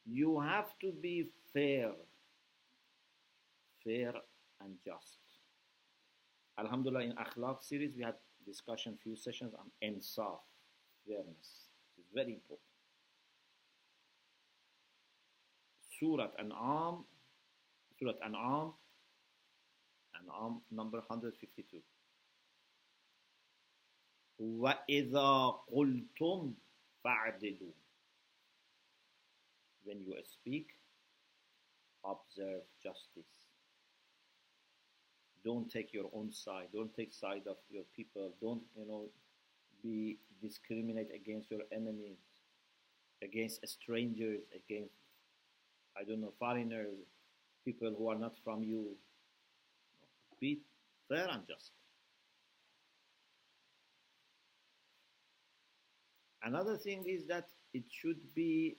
You 0.07 0.41
have 0.41 0.79
to 0.81 0.93
be 0.93 1.29
fair. 1.53 1.93
Fair 3.85 4.13
and 4.63 4.75
just. 4.85 5.19
Alhamdulillah 6.59 7.03
in 7.03 7.13
akhlaq 7.13 7.63
series 7.63 7.95
we 7.97 8.03
had 8.03 8.15
discussion 8.47 8.97
few 9.03 9.17
sessions 9.17 9.53
on 9.55 9.67
insaf 9.83 10.41
fairness. 11.07 11.69
It's 11.99 12.11
very 12.15 12.33
important. 12.33 12.65
Surat 15.99 16.33
an'am 16.39 17.05
surat 17.99 18.17
an'am 18.25 18.73
an'am 20.26 20.62
number 20.72 21.00
152 21.00 21.82
وَإِذَا 24.42 25.60
قُلْتُمْ 25.72 26.54
فَعْدِلُوا 27.06 27.74
When 29.84 30.02
you 30.02 30.16
speak, 30.24 30.70
observe 32.04 32.64
justice. 32.82 33.52
Don't 35.44 35.72
take 35.72 35.94
your 35.94 36.10
own 36.14 36.32
side. 36.32 36.68
Don't 36.74 36.94
take 36.96 37.14
side 37.14 37.48
of 37.48 37.58
your 37.70 37.84
people. 37.96 38.32
Don't, 38.42 38.62
you 38.76 38.86
know, 38.88 39.06
be 39.84 40.20
discriminate 40.42 41.10
against 41.14 41.50
your 41.50 41.62
enemies, 41.72 42.18
against 43.24 43.68
strangers, 43.68 44.42
against, 44.56 44.94
I 45.98 46.04
don't 46.04 46.22
know, 46.22 46.34
foreigners, 46.40 46.94
people 47.66 47.94
who 47.98 48.10
are 48.10 48.18
not 48.18 48.38
from 48.44 48.64
you. 48.64 48.96
Be 50.40 50.62
fair 51.08 51.28
and 51.30 51.44
just. 51.48 51.72
Another 56.44 56.78
thing 56.78 57.06
is 57.08 57.28
that 57.28 57.50
it 57.74 57.84
should 57.90 58.34
be 58.34 58.78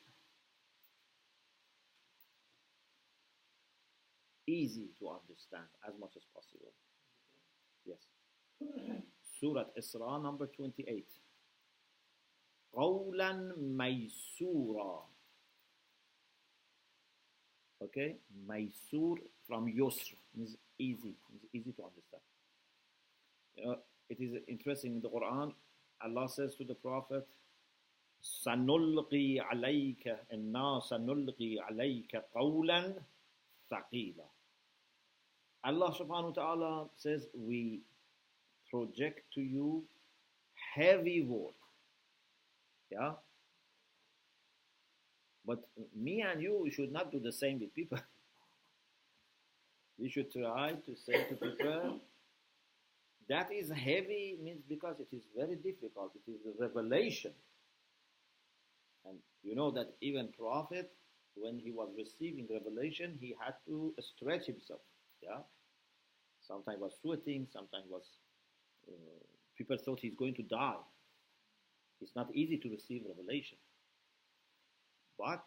easy 4.48 4.88
to 4.98 5.08
understand 5.08 5.68
as 5.86 5.94
much 6.00 6.10
as 6.16 6.22
possible. 6.34 6.72
Yes. 7.86 8.00
Surah 9.40 9.66
Isra 9.78 10.22
number 10.22 10.46
28. 10.46 11.06
قولا 12.72 13.54
ميسورا. 13.56 15.12
Okay? 17.82 18.16
Maysur 18.46 19.18
from 19.46 19.66
Yusr 19.66 20.14
it 20.37 20.43
is 20.43 20.57
easy. 20.77 21.15
It 21.33 21.35
is 21.35 21.49
easy 21.53 21.71
to 21.73 21.83
understand. 21.83 22.21
You 23.55 23.65
know, 23.65 23.77
it 24.09 24.19
is 24.19 24.41
interesting 24.47 24.93
in 24.93 25.01
the 25.01 25.09
Quran. 25.09 25.53
Allah 26.03 26.29
says 26.29 26.55
to 26.55 26.63
the 26.63 26.75
Prophet, 26.75 27.27
"Sanulqi 28.21 29.41
alayka 29.41 30.17
inna 30.31 30.79
sanulqi 30.81 31.57
alayka 31.69 32.23
thaqila." 33.71 34.27
Allah 35.63 35.91
subhanahu 35.91 36.35
wa 36.35 36.41
ta'ala 36.41 36.89
says, 36.95 37.27
We 37.33 37.81
project 38.69 39.33
to 39.33 39.41
you 39.41 39.83
heavy 40.75 41.21
word. 41.21 41.53
Yeah? 42.91 43.13
But 45.45 45.63
me 45.95 46.21
and 46.21 46.41
you 46.41 46.69
should 46.71 46.91
not 46.91 47.11
do 47.11 47.19
the 47.19 47.31
same 47.31 47.59
with 47.59 47.73
people. 47.73 47.97
we 49.99 50.09
should 50.09 50.31
try 50.31 50.73
to 50.85 50.95
say 50.95 51.23
to 51.29 51.35
people 51.35 51.99
that 53.29 53.51
is 53.51 53.69
heavy 53.69 54.37
means 54.41 54.61
because 54.69 54.99
it 54.99 55.15
is 55.15 55.23
very 55.35 55.55
difficult 55.55 56.11
it 56.15 56.31
is 56.31 56.39
a 56.45 56.61
revelation 56.61 57.33
and 59.07 59.17
you 59.43 59.55
know 59.55 59.71
that 59.71 59.95
even 60.01 60.29
prophet, 60.37 60.91
when 61.35 61.59
he 61.59 61.71
was 61.71 61.89
receiving 61.97 62.47
revelation, 62.51 63.17
he 63.19 63.35
had 63.39 63.53
to 63.67 63.93
stretch 63.99 64.45
himself. 64.45 64.81
Yeah. 65.21 65.39
Sometimes 66.41 66.79
was 66.81 66.93
sweating. 67.01 67.47
Sometimes 67.51 67.85
was 67.89 68.05
uh, 68.87 68.93
people 69.57 69.77
thought 69.77 69.99
he's 69.99 70.15
going 70.15 70.35
to 70.35 70.43
die. 70.43 70.81
It's 72.01 72.15
not 72.15 72.33
easy 72.33 72.57
to 72.57 72.69
receive 72.69 73.03
revelation. 73.07 73.57
But 75.17 75.43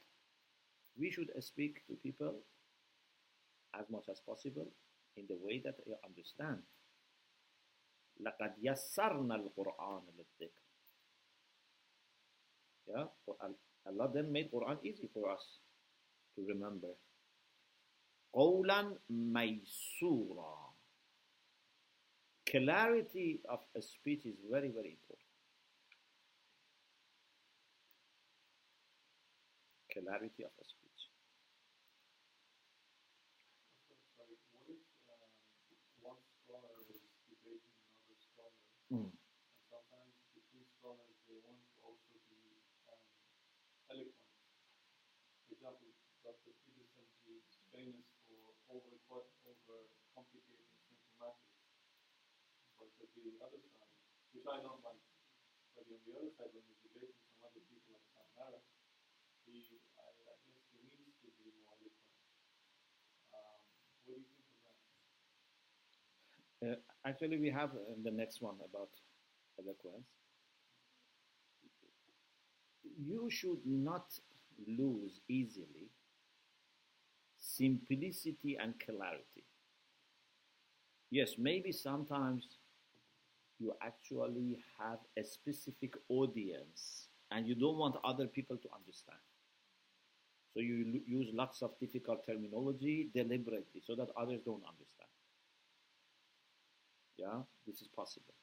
we 0.99 1.11
should 1.11 1.31
speak 1.41 1.87
to 1.87 1.95
people 1.95 2.35
as 3.74 3.90
much 3.90 4.08
as 4.10 4.20
possible 4.20 4.68
in 5.18 5.26
the 5.28 5.38
way 5.38 5.62
that 5.64 5.76
they 5.86 5.96
understand. 6.06 6.64
لقد 8.20 8.56
يسرنا 8.64 9.36
القرآن 9.36 10.04
للذكر 10.18 10.66
yeah, 12.88 13.08
Allah 13.86 14.10
then 14.14 14.32
made 14.32 14.52
Quran 14.52 14.78
easy 14.84 15.10
for 15.14 15.30
us 15.30 15.60
to 16.36 16.46
remember. 16.46 16.94
قولا 18.34 18.98
ميسورا 19.10 20.66
Clarity 22.46 23.42
of 23.50 23.60
a 23.76 23.82
speech 23.82 24.26
is 24.26 24.36
very, 24.50 24.70
very 24.70 24.92
important. 24.94 25.26
Clarity 29.92 30.44
of 30.44 30.52
a 30.62 30.64
speech. 30.64 30.79
Mm. 38.91 39.07
and 39.07 39.63
sometimes 39.71 40.15
between 40.35 40.67
scholars 40.67 41.15
they 41.31 41.39
want 41.47 41.63
also 41.79 42.11
to 42.11 42.35
be 42.43 42.59
um, 42.91 43.07
eloquent. 43.87 44.35
For 45.47 45.55
example, 45.55 45.95
Dr. 46.27 46.51
Peterson 46.67 47.07
is 47.31 47.47
famous 47.71 48.03
for 48.27 48.59
over 48.67 48.99
over 49.47 49.79
complicating 50.11 50.67
matters. 51.23 51.55
But 52.81 52.91
the 53.15 53.31
other 53.39 53.63
side, 53.63 53.95
which 54.35 54.47
I 54.49 54.59
don't 54.59 54.83
like, 54.83 55.05
but 55.77 55.85
on 55.87 56.01
the 56.03 56.13
other 56.19 56.33
side, 56.35 56.51
when 56.51 56.65
he's 56.67 56.81
debating 56.83 57.15
some 57.15 57.47
other 57.47 57.63
people 57.71 57.95
like 57.95 58.07
Sam 58.11 58.27
Harris, 58.35 58.67
he 59.47 59.79
I, 60.01 60.11
I 60.27 60.35
guess 60.43 60.67
he 60.73 60.83
needs 60.83 61.15
to 61.23 61.29
be 61.39 61.53
more 61.63 61.77
eloquent. 61.77 62.17
Um, 63.37 63.61
what 64.09 64.17
do 64.17 64.21
you 64.21 64.27
think? 64.27 64.40
Uh, 66.63 66.75
actually, 67.07 67.39
we 67.39 67.51
have 67.51 67.71
uh, 67.71 67.95
the 68.05 68.11
next 68.11 68.43
one 68.43 68.57
about 68.65 68.91
eloquence. 69.59 70.07
You 72.99 73.31
should 73.31 73.65
not 73.65 74.21
lose 74.67 75.23
easily 75.27 75.89
simplicity 77.39 78.57
and 78.57 78.79
clarity. 78.79 79.45
Yes, 81.11 81.35
maybe 81.39 81.73
sometimes 81.73 82.47
you 83.59 83.75
actually 83.83 84.59
have 84.79 84.99
a 85.17 85.23
specific 85.23 85.95
audience 86.09 87.09
and 87.31 87.47
you 87.47 87.55
don't 87.55 87.77
want 87.77 87.97
other 88.05 88.27
people 88.27 88.57
to 88.57 88.69
understand. 88.75 89.19
So 90.55 90.61
you 90.61 91.01
use 91.07 91.29
lots 91.33 91.63
of 91.63 91.79
difficult 91.79 92.27
terminology 92.27 93.11
deliberately 93.15 93.83
so 93.87 93.95
that 93.97 94.11
others 94.17 94.41
don't 94.45 94.63
understand 94.65 95.10
Yeah, 97.20 97.42
this 97.66 97.82
is 97.82 97.88
possible. 97.88 98.34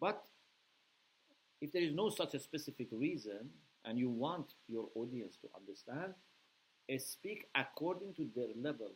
But 0.00 0.24
if 1.60 1.72
there 1.72 1.82
is 1.82 1.94
no 1.94 2.08
such 2.10 2.34
a 2.34 2.40
specific 2.40 2.88
reason 2.90 3.50
and 3.84 3.98
you 3.98 4.10
want 4.10 4.54
your 4.68 4.88
audience 4.94 5.36
to 5.42 5.48
understand, 5.56 6.14
eh, 6.88 6.98
speak 6.98 7.46
according 7.54 8.14
to 8.14 8.28
their 8.34 8.48
level. 8.56 8.90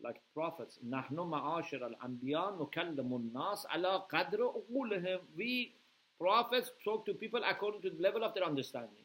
Like 0.00 0.20
prophets, 0.32 0.78
نحن 0.88 1.16
معاشر 1.16 1.86
الأنبياء 1.86 2.62
نكلم 2.62 3.16
الناس 3.16 3.66
على 3.66 4.06
قدر 4.08 4.42
عقولهم. 4.42 5.20
We 5.36 5.74
prophets 6.18 6.70
talk 6.84 7.04
to 7.06 7.14
people 7.14 7.42
according 7.44 7.82
to 7.82 7.90
the 7.90 8.02
level 8.02 8.24
of 8.24 8.34
their 8.34 8.44
understanding. 8.44 9.04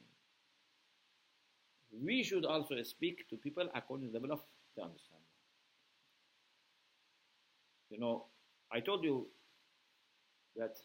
We 1.92 2.24
should 2.24 2.46
also 2.46 2.82
speak 2.84 3.28
to 3.30 3.38
people 3.38 3.70
according 3.76 4.08
to 4.08 4.14
the 4.14 4.20
level 4.20 4.34
of 4.34 4.42
their 4.76 4.86
understanding. 4.86 5.26
You 7.90 8.00
know, 8.00 8.26
I 8.71 8.81
told 8.81 9.05
you 9.05 9.27
that 10.57 10.77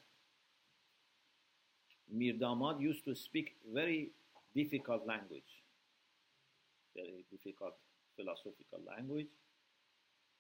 Mir 2.12 2.34
Damad 2.34 2.80
used 2.80 3.04
to 3.06 3.16
speak 3.16 3.56
very 3.74 4.12
difficult 4.56 5.06
language, 5.06 5.64
very 6.96 7.26
difficult 7.32 7.74
philosophical 8.16 8.80
language. 8.88 9.28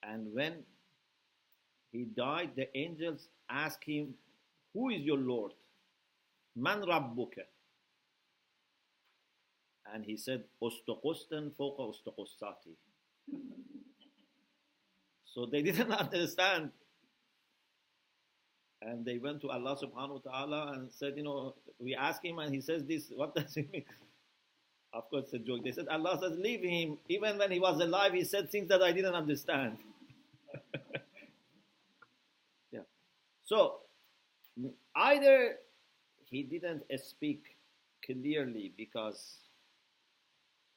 And 0.03 0.34
when 0.34 0.63
he 1.91 2.06
died, 2.06 2.51
the 2.56 2.75
angels 2.77 3.27
asked 3.49 3.84
him, 3.84 4.13
Who 4.73 4.89
is 4.89 5.01
your 5.01 5.17
Lord? 5.17 5.53
Man 6.56 6.82
Rabbuka? 6.82 7.45
And 9.93 10.06
he 10.06 10.15
said, 10.17 10.43
Ostokosten 10.62 11.51
foka 11.58 11.82
ostokostati. 11.82 12.75
So 15.25 15.47
they 15.47 15.63
didn't 15.63 15.91
understand 16.06 16.69
and 18.86 19.06
they 19.06 19.17
went 19.17 19.41
to 19.41 19.50
Allah 19.50 19.78
subhanahu 19.78 20.24
wa 20.24 20.32
ta'ala 20.32 20.74
and 20.74 20.91
said, 20.91 21.13
you 21.15 21.24
know, 21.24 21.56
we 21.80 21.96
asked 21.96 22.24
him 22.24 22.39
and 22.39 22.54
he 22.54 22.62
says 22.62 22.84
this, 22.86 23.12
what 23.15 23.36
does 23.36 23.56
it 23.58 23.72
mean? 23.72 23.86
Of 24.93 25.10
course, 25.10 25.26
it's 25.26 25.34
a 25.34 25.39
joke. 25.39 25.63
They 25.63 25.72
said, 25.72 25.88
Allah 25.88 26.19
says, 26.22 26.38
leave 26.38 26.62
him. 26.63 26.98
Even 27.10 27.38
when 27.38 27.52
he 27.52 27.60
was 27.60 27.82
alive, 27.82 28.13
he 28.13 28.24
said 28.24 28.52
things 28.52 28.69
that 28.69 28.84
I 28.84 28.91
didn't 28.91 29.15
understand. 29.15 29.78
yeah. 32.72 32.82
So, 33.46 33.80
either 34.96 35.56
he 36.30 36.43
didn't 36.43 36.84
speak 37.04 37.56
clearly 38.06 38.72
because 38.78 39.38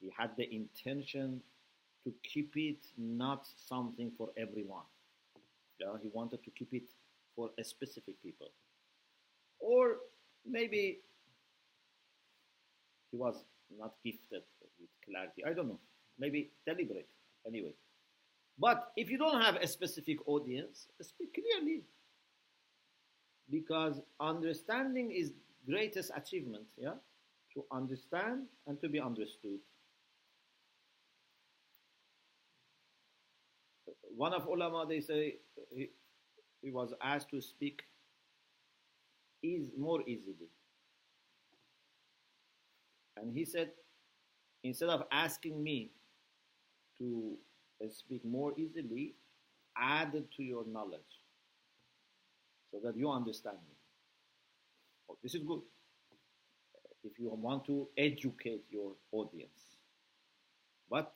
he 0.00 0.10
had 0.16 0.30
the 0.38 0.48
intention 0.54 1.42
to 2.04 2.14
keep 2.22 2.56
it 2.56 2.86
not 2.96 3.46
something 3.68 4.12
for 4.16 4.30
everyone. 4.36 4.84
Yeah, 5.78 5.88
he 6.02 6.08
wanted 6.08 6.42
to 6.44 6.50
keep 6.50 6.72
it 6.72 6.84
for 7.36 7.50
a 7.60 7.64
specific 7.64 8.20
people. 8.22 8.48
Or 9.60 9.96
maybe 10.44 10.98
he 13.10 13.16
was 13.16 13.44
not 13.78 13.92
gifted 14.04 14.42
with 14.80 14.90
clarity. 15.04 15.44
I 15.44 15.52
don't 15.52 15.68
know. 15.68 15.80
Maybe 16.18 16.50
deliberate. 16.66 17.08
Anyway. 17.46 17.74
But 18.58 18.92
if 18.96 19.10
you 19.10 19.18
don't 19.18 19.42
have 19.42 19.56
a 19.56 19.66
specific 19.66 20.26
audience, 20.26 20.86
speak 21.02 21.34
clearly. 21.34 21.82
Because 23.50 24.00
understanding 24.18 25.12
is 25.12 25.32
greatest 25.68 26.10
achievement, 26.16 26.64
yeah? 26.76 26.94
To 27.54 27.64
understand 27.70 28.46
and 28.66 28.80
to 28.80 28.88
be 28.88 28.98
understood. 28.98 29.60
One 34.16 34.32
of 34.32 34.46
ulama, 34.46 34.86
they 34.88 35.00
say, 35.00 35.36
he, 36.62 36.70
was 36.70 36.94
asked 37.02 37.30
to 37.30 37.40
speak 37.40 37.82
is 39.42 39.68
more 39.78 40.02
easily. 40.02 40.50
And 43.16 43.32
he 43.32 43.44
said, 43.44 43.70
instead 44.62 44.88
of 44.88 45.04
asking 45.10 45.62
me 45.62 45.90
to 46.98 47.36
uh, 47.82 47.88
speak 47.90 48.24
more 48.24 48.52
easily, 48.58 49.14
add 49.76 50.12
to 50.12 50.42
your 50.42 50.66
knowledge 50.66 51.00
so 52.70 52.78
that 52.84 52.96
you 52.96 53.10
understand 53.10 53.58
me. 53.68 53.74
Oh, 55.08 55.16
this 55.22 55.34
is 55.34 55.42
good. 55.42 55.60
If 57.04 57.18
you 57.18 57.30
want 57.30 57.64
to 57.66 57.88
educate 57.96 58.64
your 58.70 58.92
audience. 59.12 59.78
But 60.90 61.12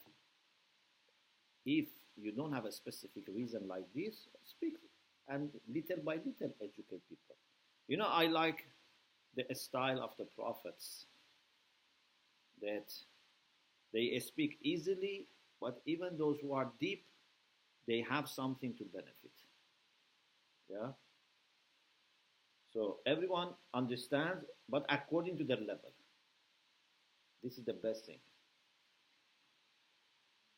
if 1.66 1.86
you 2.16 2.32
don't 2.32 2.52
have 2.52 2.64
a 2.64 2.72
specific 2.72 3.24
reason 3.28 3.66
like 3.68 3.86
this, 3.94 4.28
speak 4.44 4.74
and 5.30 5.48
little 5.72 6.04
by 6.04 6.14
little 6.16 6.52
educate 6.60 7.08
people. 7.08 7.36
You 7.88 7.96
know, 7.96 8.08
I 8.08 8.26
like 8.26 8.66
the 9.36 9.54
style 9.54 10.02
of 10.02 10.10
the 10.18 10.24
prophets 10.24 11.06
that 12.60 12.92
they 13.92 14.18
speak 14.18 14.58
easily, 14.62 15.26
but 15.60 15.80
even 15.86 16.18
those 16.18 16.38
who 16.42 16.52
are 16.52 16.70
deep, 16.80 17.06
they 17.86 18.04
have 18.08 18.28
something 18.28 18.74
to 18.74 18.84
benefit. 18.84 19.32
Yeah? 20.68 20.90
So 22.72 22.98
everyone 23.06 23.48
understands, 23.74 24.44
but 24.68 24.84
according 24.88 25.38
to 25.38 25.44
their 25.44 25.56
level. 25.56 25.92
This 27.42 27.56
is 27.56 27.64
the 27.64 27.72
best 27.72 28.04
thing, 28.04 28.18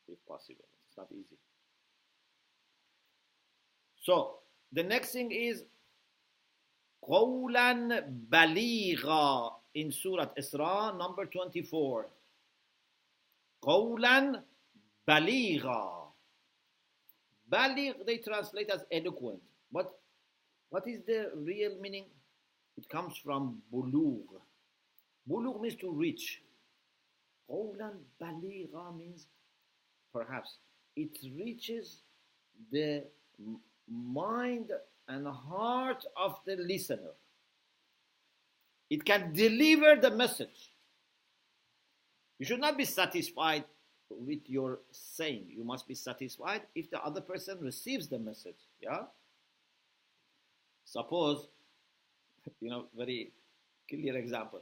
if 0.09 0.17
possible. 0.27 0.65
It's 0.87 0.97
not 0.97 1.07
easy. 1.11 1.37
So 4.01 4.42
the 4.72 4.82
next 4.82 5.12
thing 5.12 5.30
is 5.32 5.64
قولا 7.02 8.00
بليغا 8.30 9.58
in 9.74 9.92
Surah 9.92 10.34
Isra 10.38 10.96
number 10.98 11.26
24. 11.26 12.06
قولا 13.62 14.42
بليغا 15.08 16.08
Baligh 17.50 18.04
they 18.04 18.18
translate 18.18 18.68
as 18.70 18.84
eloquent. 18.92 19.40
But 19.72 19.98
what 20.68 20.86
is 20.86 21.00
the 21.06 21.30
real 21.34 21.80
meaning? 21.80 22.04
It 22.76 22.88
comes 22.90 23.16
from 23.16 23.62
bulugh. 23.72 24.26
Bulugh 25.28 25.60
means 25.60 25.76
to 25.76 25.90
reach. 25.90 26.42
Qawlan 27.50 27.96
baligha 28.20 28.94
means 28.96 29.26
perhaps 30.12 30.58
it 30.96 31.16
reaches 31.34 32.02
the 32.70 33.04
mind 33.89 34.71
and 35.07 35.27
heart 35.27 36.05
of 36.17 36.37
the 36.45 36.55
listener. 36.55 37.11
It 38.89 39.03
can 39.05 39.33
deliver 39.33 39.99
the 39.99 40.11
message. 40.11 40.71
You 42.39 42.45
should 42.45 42.59
not 42.59 42.77
be 42.77 42.85
satisfied 42.85 43.65
with 44.09 44.39
your 44.45 44.79
saying. 44.91 45.45
You 45.49 45.63
must 45.63 45.87
be 45.87 45.95
satisfied 45.95 46.61
if 46.75 46.89
the 46.89 47.03
other 47.03 47.21
person 47.21 47.59
receives 47.61 48.07
the 48.07 48.19
message. 48.19 48.59
Yeah? 48.81 49.03
Suppose, 50.85 51.47
you 52.61 52.69
know, 52.69 52.85
very 52.95 53.31
clear 53.89 54.17
example. 54.17 54.61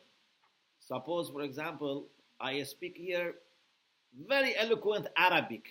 Suppose, 0.80 1.30
for 1.30 1.42
example, 1.42 2.08
I 2.40 2.64
speak 2.64 2.98
here 2.98 3.36
very 4.28 4.56
eloquent 4.58 5.08
Arabic, 5.16 5.68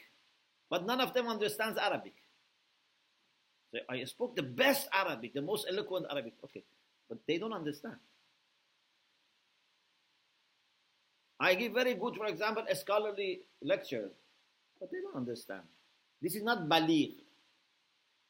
but 0.71 0.87
none 0.87 1.01
of 1.01 1.13
them 1.13 1.27
understands 1.29 1.79
Arabic. 1.79 2.15
So 3.73 3.79
I 3.89 4.05
spoke 4.05 4.37
the 4.37 4.43
best 4.43 4.89
Arabic, 4.93 5.35
the 5.35 5.43
most 5.43 5.67
eloquent 5.69 6.07
Arabic. 6.11 6.35
Okay, 6.45 6.65
but 7.09 7.19
they 7.27 7.39
don't 7.39 7.53
understand. 7.53 7.97
I 11.39 11.55
give 11.55 11.73
very 11.73 11.95
good, 11.95 12.17
for 12.17 12.27
example, 12.27 12.65
a 12.69 12.77
scholarly 12.77 13.41
lecture, 13.63 14.11
but 14.79 14.91
they 14.91 14.99
don't 15.01 15.17
understand. 15.17 15.63
This 16.21 16.35
is 16.35 16.43
not 16.43 16.69
baligh. 16.69 17.15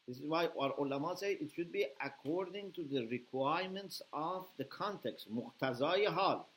This 0.06 0.18
is 0.18 0.26
why 0.26 0.48
our 0.58 0.74
ulama 0.78 1.16
say 1.16 1.32
it 1.32 1.50
should 1.54 1.72
be 1.72 1.86
according 2.04 2.72
to 2.72 2.84
the 2.84 3.06
requirements 3.06 4.02
of 4.12 4.46
the 4.58 4.64
context, 4.64 5.26
muqtazai 5.32 6.12
hal. 6.12 6.48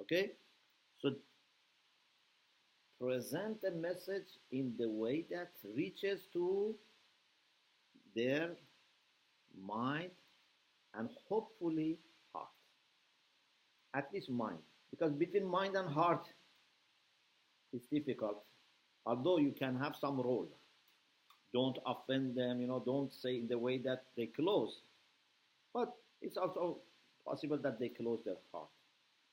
Okay? 0.00 0.32
So 1.00 1.14
present 3.00 3.58
a 3.66 3.70
message 3.70 4.28
in 4.50 4.74
the 4.78 4.88
way 4.88 5.24
that 5.30 5.50
reaches 5.76 6.26
to 6.32 6.74
their 8.14 8.50
mind 9.66 10.10
and 10.94 11.08
hopefully 11.28 11.98
heart. 12.34 12.48
At 13.94 14.08
least 14.12 14.30
mind. 14.30 14.58
Because 14.90 15.12
between 15.12 15.46
mind 15.46 15.76
and 15.76 15.88
heart, 15.88 16.26
it's 17.72 17.86
difficult. 17.86 18.42
Although 19.06 19.38
you 19.38 19.52
can 19.52 19.76
have 19.76 19.94
some 20.00 20.20
role. 20.20 20.48
Don't 21.54 21.78
offend 21.86 22.36
them, 22.36 22.60
you 22.60 22.66
know, 22.66 22.82
don't 22.84 23.12
say 23.12 23.36
in 23.36 23.48
the 23.48 23.58
way 23.58 23.78
that 23.78 24.04
they 24.16 24.26
close. 24.26 24.82
But 25.72 25.92
it's 26.20 26.36
also 26.36 26.78
possible 27.26 27.58
that 27.58 27.78
they 27.78 27.88
close 27.88 28.20
their 28.24 28.36
heart. 28.52 28.68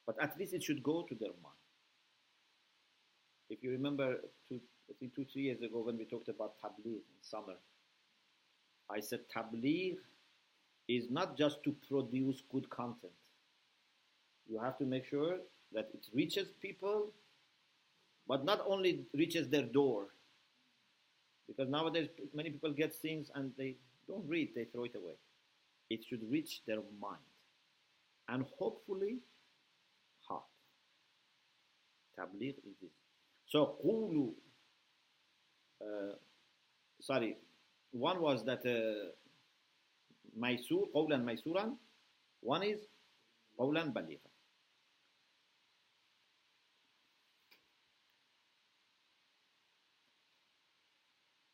But 0.05 0.21
at 0.21 0.37
least 0.37 0.53
it 0.53 0.63
should 0.63 0.83
go 0.83 1.03
to 1.09 1.15
their 1.15 1.31
mind. 1.43 1.64
If 3.49 3.63
you 3.63 3.71
remember, 3.71 4.17
two, 4.47 4.59
I 4.89 4.93
think 4.99 5.15
two, 5.15 5.25
three 5.31 5.43
years 5.43 5.61
ago 5.61 5.83
when 5.83 5.97
we 5.97 6.05
talked 6.05 6.29
about 6.29 6.53
tabligh 6.63 6.95
in 6.95 7.01
summer, 7.21 7.55
I 8.89 8.99
said 8.99 9.21
tabligh 9.35 9.97
is 10.87 11.09
not 11.09 11.37
just 11.37 11.63
to 11.63 11.75
produce 11.89 12.41
good 12.51 12.69
content. 12.69 13.13
You 14.47 14.59
have 14.59 14.77
to 14.77 14.85
make 14.85 15.05
sure 15.05 15.37
that 15.73 15.89
it 15.93 16.05
reaches 16.13 16.47
people, 16.61 17.11
but 18.27 18.45
not 18.45 18.61
only 18.67 19.05
reaches 19.13 19.49
their 19.49 19.63
door. 19.63 20.07
Because 21.47 21.69
nowadays 21.69 22.09
many 22.33 22.49
people 22.49 22.71
get 22.71 22.93
things 22.93 23.29
and 23.35 23.51
they 23.57 23.75
don't 24.07 24.27
read, 24.27 24.51
they 24.55 24.65
throw 24.65 24.83
it 24.83 24.95
away. 24.95 25.13
It 25.89 26.03
should 26.07 26.21
reach 26.29 26.61
their 26.65 26.79
mind. 26.99 27.21
And 28.27 28.45
hopefully 28.57 29.17
heart. 30.27 30.43
Tabligh 32.17 32.49
is 32.49 32.75
this. 32.81 33.04
So 33.46 33.64
قولوا 33.82 34.32
uh, 35.80 36.14
sorry 37.00 37.36
one 37.92 38.20
was 38.20 38.44
that 38.44 38.64
uh, 38.66 39.12
ميسور 40.36 40.90
قولا 40.94 41.16
ميسورا 41.16 41.76
one 42.42 42.62
is 42.62 42.80
قولا 43.58 43.84
بليغا 43.84 44.30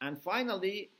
and 0.01 0.23
finally 0.23 0.91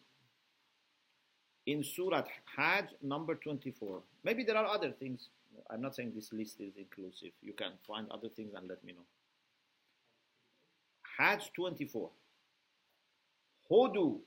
in 1.67 1.85
Surah 1.85 2.25
Hajj 2.57 2.87
number 3.03 3.35
24 3.35 4.03
maybe 4.25 4.43
there 4.45 4.57
are 4.57 4.67
other 4.67 4.91
things 4.91 5.29
I'm 5.71 5.81
not 5.81 5.95
saying 5.95 6.13
this 6.15 6.33
list 6.33 6.61
is 6.61 6.77
inclusive 6.77 7.33
you 7.43 7.53
can 7.53 7.73
find 7.87 8.11
other 8.11 8.29
things 8.29 8.55
and 8.55 8.69
let 8.69 8.83
me 8.85 8.93
know 8.93 9.07
Hajj 11.17 11.51
24 11.53 12.11
هدوا 13.71 14.19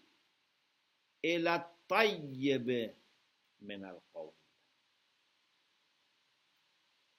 إلى 1.25 1.55
الطيب 1.55 2.95
من 3.61 3.85
القول 3.85 4.31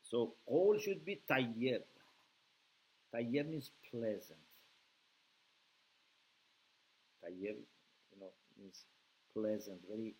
So 0.02 0.34
all 0.46 0.76
should 0.76 1.04
be 1.04 1.20
tayyib. 1.30 1.82
Tayyib 3.14 3.48
means 3.48 3.70
pleasant. 3.92 4.42
Tayyib, 7.22 7.58
you 8.10 8.18
know, 8.18 8.32
means 8.58 8.86
pleasant, 9.32 9.78
very 9.88 10.16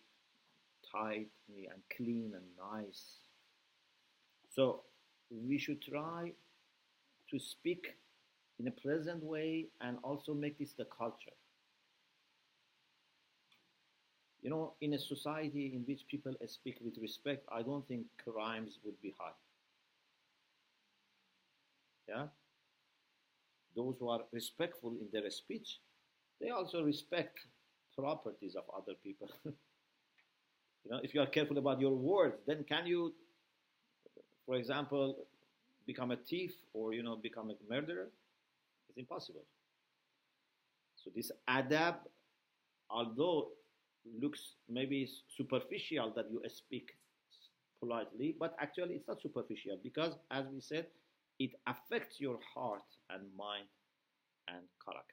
tight 0.89 1.27
and 1.49 1.81
clean 1.95 2.31
and 2.33 2.45
nice. 2.57 3.17
So 4.55 4.83
we 5.29 5.57
should 5.57 5.81
try 5.81 6.31
to 7.29 7.39
speak 7.39 7.95
in 8.58 8.68
a 8.68 8.70
pleasant 8.70 9.22
way 9.22 9.66
and 9.80 9.98
also 10.02 10.34
make 10.34 10.58
this 10.58 10.72
the 10.72 10.86
culture. 10.86 11.36
You 14.42 14.50
know, 14.50 14.74
in 14.80 14.94
a 14.94 14.98
society 14.98 15.72
in 15.74 15.82
which 15.82 16.06
people 16.08 16.34
speak 16.46 16.78
with 16.80 16.96
respect, 16.98 17.44
I 17.50 17.62
don't 17.62 17.86
think 17.88 18.06
crimes 18.22 18.78
would 18.84 19.00
be 19.02 19.14
high. 19.18 19.32
Yeah? 22.08 22.26
Those 23.74 23.96
who 23.98 24.08
are 24.08 24.20
respectful 24.32 24.90
in 25.00 25.08
their 25.12 25.28
speech, 25.30 25.80
they 26.40 26.50
also 26.50 26.82
respect 26.82 27.40
properties 27.98 28.54
of 28.54 28.64
other 28.74 28.94
people. 29.02 29.28
you 29.44 30.90
know, 30.90 31.00
if 31.02 31.14
you 31.14 31.20
are 31.20 31.26
careful 31.26 31.58
about 31.58 31.80
your 31.80 31.94
words, 31.94 32.36
then 32.46 32.64
can 32.64 32.86
you, 32.86 33.14
for 34.46 34.54
example, 34.54 35.26
become 35.86 36.10
a 36.10 36.16
thief 36.16 36.52
or 36.72 36.92
you 36.92 37.02
know 37.02 37.16
become 37.16 37.50
a 37.50 37.54
murderer? 37.68 38.08
It's 38.96 39.02
impossible. 39.02 39.44
So 40.96 41.10
this 41.14 41.30
adab, 41.48 41.96
although 42.90 43.48
looks 44.20 44.54
maybe 44.68 45.08
superficial 45.36 46.12
that 46.16 46.26
you 46.30 46.40
speak 46.48 46.96
politely, 47.80 48.34
but 48.38 48.56
actually 48.58 48.94
it's 48.94 49.06
not 49.06 49.20
superficial 49.20 49.78
because, 49.82 50.14
as 50.30 50.46
we 50.52 50.60
said, 50.60 50.86
it 51.38 51.50
affects 51.66 52.20
your 52.20 52.38
heart 52.54 52.84
and 53.10 53.22
mind 53.36 53.66
and 54.48 54.64
character. 54.82 55.12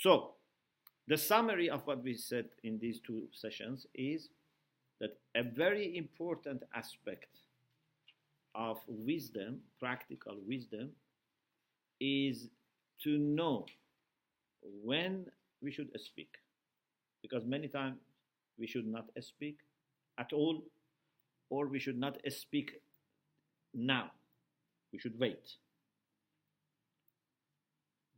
So, 0.00 0.34
the 1.06 1.16
summary 1.16 1.70
of 1.70 1.86
what 1.86 2.02
we 2.02 2.14
said 2.14 2.46
in 2.64 2.78
these 2.78 3.00
two 3.00 3.28
sessions 3.32 3.86
is 3.94 4.28
that 5.00 5.18
a 5.34 5.42
very 5.42 5.96
important 5.96 6.62
aspect 6.74 7.28
of 8.54 8.78
wisdom, 8.86 9.60
practical 9.78 10.36
wisdom, 10.46 10.90
is 12.00 12.48
to 13.02 13.18
know 13.18 13.66
when 14.82 15.26
we 15.62 15.70
should 15.70 15.90
speak 16.00 16.36
because 17.22 17.44
many 17.44 17.68
times 17.68 17.98
we 18.58 18.66
should 18.66 18.86
not 18.86 19.06
speak 19.20 19.58
at 20.18 20.32
all, 20.32 20.64
or 21.50 21.66
we 21.66 21.78
should 21.78 21.98
not 21.98 22.18
speak 22.28 22.80
now. 23.74 24.10
We 24.92 24.98
should 24.98 25.18
wait. 25.18 25.56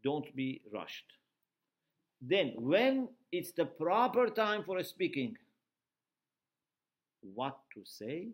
Don't 0.03 0.35
be 0.35 0.63
rushed. 0.73 1.05
Then, 2.23 2.53
when 2.57 3.09
it's 3.33 3.53
the 3.53 3.67
proper 3.67 4.29
time 4.29 4.65
for 4.65 4.83
speaking, 4.83 5.37
what 7.35 7.59
to 7.75 7.83
say 7.85 8.29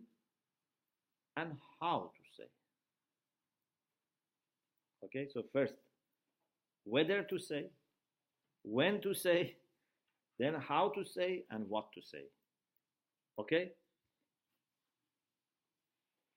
and 1.37 1.51
how 1.79 2.11
to 2.15 2.23
say. 2.35 2.49
Okay, 5.05 5.27
so 5.31 5.43
first, 5.53 5.75
whether 6.83 7.23
to 7.23 7.39
say, 7.39 7.67
when 8.63 8.99
to 9.01 9.13
say, 9.13 9.55
then 10.39 10.55
how 10.55 10.89
to 10.95 11.05
say, 11.05 11.43
and 11.51 11.69
what 11.69 11.91
to 11.93 12.01
say. 12.01 12.23
Okay? 13.39 13.71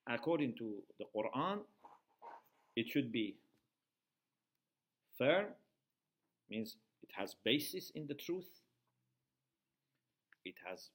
According 0.09 0.55
to 0.59 0.83
the 0.99 1.07
Quran, 1.17 1.61
it 2.77 2.89
should 2.89 3.11
be 3.11 3.37
fair, 5.19 5.49
means 6.51 6.77
it 7.03 7.11
has 7.17 7.35
basis 7.45 7.91
in 7.95 8.07
the 8.07 8.15
truth, 8.15 8.49
it 10.45 10.55
has 10.67 10.91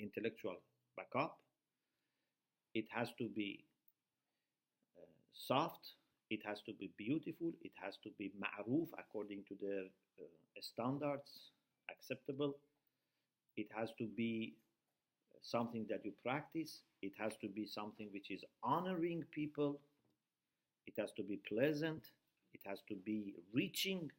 intellectual 0.00 0.56
backup, 0.96 1.38
it 2.74 2.86
has 2.90 3.08
to 3.18 3.28
be 3.28 3.64
uh, 4.96 5.06
soft, 5.32 5.92
it 6.30 6.40
has 6.44 6.60
to 6.62 6.72
be 6.72 6.90
beautiful, 6.96 7.52
it 7.62 7.72
has 7.82 7.96
to 8.02 8.10
be 8.18 8.32
ma'ruf 8.40 8.88
according 8.98 9.44
to 9.48 9.56
their 9.60 9.84
uh, 10.20 10.24
standards, 10.60 11.52
acceptable, 11.90 12.56
it 13.56 13.68
has 13.74 13.90
to 13.98 14.06
be 14.06 14.54
something 15.42 15.86
that 15.88 16.04
you 16.04 16.12
practice, 16.24 16.82
it 17.02 17.12
has 17.18 17.36
to 17.40 17.48
be 17.48 17.66
something 17.66 18.08
which 18.12 18.30
is 18.30 18.44
honoring 18.62 19.24
people, 19.32 19.80
it 20.86 20.94
has 20.98 21.12
to 21.12 21.22
be 21.22 21.40
pleasant, 21.48 22.02
it 22.54 22.60
has 22.66 22.80
to 22.88 22.94
be 22.94 23.34
reaching, 23.52 24.10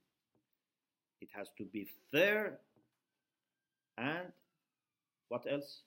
it 1.21 1.29
has 1.33 1.47
to 1.57 1.65
be 1.65 1.87
fair, 2.11 2.59
and 3.97 4.31
what 5.27 5.45
else? 5.49 5.81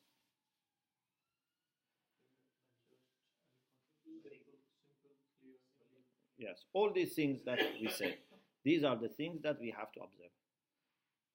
Yes, 6.42 6.64
all 6.72 6.90
these 6.92 7.12
things 7.12 7.40
that 7.46 7.60
we 7.80 7.88
say, 7.88 8.18
these 8.64 8.82
are 8.82 8.96
the 8.96 9.08
things 9.08 9.40
that 9.42 9.60
we 9.60 9.72
have 9.78 9.92
to 9.92 10.00
observe. 10.00 10.32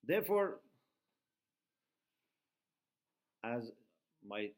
Therefore, 0.05 0.59
as 3.41 3.71
my 4.27 4.49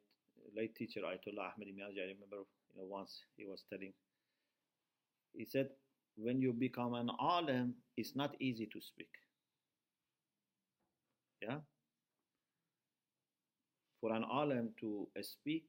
late 0.57 0.75
teacher 0.75 1.01
Ayatollah 1.01 1.53
Ahmed 1.53 1.67
Miyaji, 1.67 1.99
I 2.01 2.13
remember, 2.13 2.37
you 2.73 2.81
know, 2.81 2.87
once 2.87 3.21
he 3.37 3.45
was 3.45 3.63
telling, 3.69 3.93
he 5.37 5.45
said, 5.45 5.69
when 6.17 6.41
you 6.41 6.51
become 6.51 6.95
an 6.95 7.11
alim, 7.19 7.75
it's 7.95 8.15
not 8.15 8.33
easy 8.39 8.67
to 8.73 8.81
speak. 8.81 9.11
Yeah? 11.43 11.57
For 14.01 14.13
an 14.13 14.23
alim 14.23 14.69
to 14.79 15.07
speak, 15.21 15.65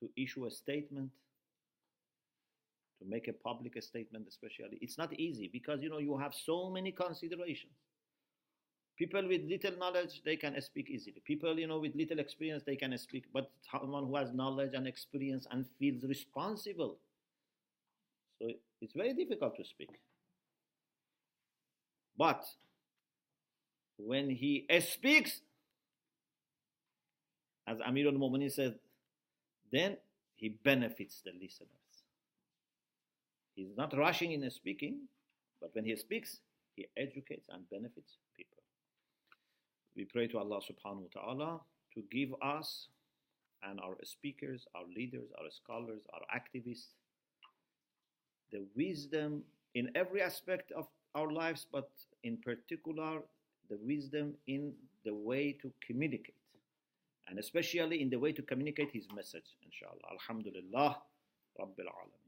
to 0.00 0.10
issue 0.22 0.44
a 0.44 0.50
statement, 0.50 1.10
to 2.98 3.08
make 3.08 3.28
a 3.28 3.32
public 3.32 3.80
statement 3.82 4.26
especially, 4.28 4.78
it's 4.80 4.98
not 4.98 5.12
easy 5.18 5.48
because, 5.52 5.82
you 5.82 5.90
know, 5.90 5.98
you 5.98 6.16
have 6.16 6.34
so 6.34 6.70
many 6.70 6.92
considerations. 6.92 7.72
People 8.96 9.28
with 9.28 9.42
little 9.44 9.78
knowledge, 9.78 10.22
they 10.24 10.34
can 10.34 10.60
speak 10.60 10.90
easily. 10.90 11.22
People, 11.24 11.56
you 11.56 11.68
know, 11.68 11.78
with 11.78 11.94
little 11.94 12.18
experience, 12.18 12.64
they 12.66 12.74
can 12.74 12.96
speak. 12.98 13.26
But 13.32 13.48
someone 13.70 14.06
who 14.06 14.16
has 14.16 14.32
knowledge 14.32 14.72
and 14.74 14.88
experience 14.88 15.46
and 15.52 15.64
feels 15.78 16.02
responsible, 16.02 16.98
so 18.40 18.48
it's 18.80 18.94
very 18.94 19.14
difficult 19.14 19.56
to 19.56 19.64
speak. 19.64 19.90
But 22.16 22.44
when 23.96 24.28
he 24.28 24.66
speaks, 24.80 25.42
as 27.68 27.78
Amir 27.86 28.08
al-Mu'minin 28.08 28.50
said, 28.50 28.74
then 29.70 29.96
he 30.34 30.48
benefits 30.48 31.22
the 31.24 31.30
listeners. 31.32 31.68
He's 33.58 33.76
not 33.76 33.92
rushing 33.98 34.30
in 34.30 34.40
his 34.40 34.54
speaking, 34.54 35.08
but 35.60 35.74
when 35.74 35.84
he 35.84 35.96
speaks, 35.96 36.38
he 36.76 36.86
educates 36.96 37.48
and 37.50 37.68
benefits 37.68 38.18
people. 38.36 38.62
We 39.96 40.04
pray 40.04 40.28
to 40.28 40.38
Allah 40.38 40.60
subhanahu 40.60 41.10
wa 41.10 41.20
ta'ala 41.20 41.60
to 41.94 42.02
give 42.08 42.30
us 42.40 42.86
and 43.64 43.80
our 43.80 43.96
speakers, 44.04 44.64
our 44.76 44.84
leaders, 44.94 45.28
our 45.40 45.50
scholars, 45.50 46.02
our 46.14 46.22
activists, 46.30 46.94
the 48.52 48.64
wisdom 48.76 49.42
in 49.74 49.90
every 49.96 50.22
aspect 50.22 50.70
of 50.70 50.86
our 51.16 51.32
lives, 51.32 51.66
but 51.72 51.90
in 52.22 52.36
particular, 52.36 53.22
the 53.68 53.78
wisdom 53.82 54.34
in 54.46 54.72
the 55.04 55.12
way 55.12 55.50
to 55.60 55.72
communicate, 55.84 56.46
and 57.26 57.40
especially 57.40 58.02
in 58.02 58.08
the 58.08 58.20
way 58.20 58.30
to 58.30 58.42
communicate 58.42 58.92
His 58.92 59.08
message, 59.12 59.56
inshallah. 59.64 60.06
Alhamdulillah, 60.12 61.02
Rabbil 61.58 61.90
Alameen. 61.90 62.27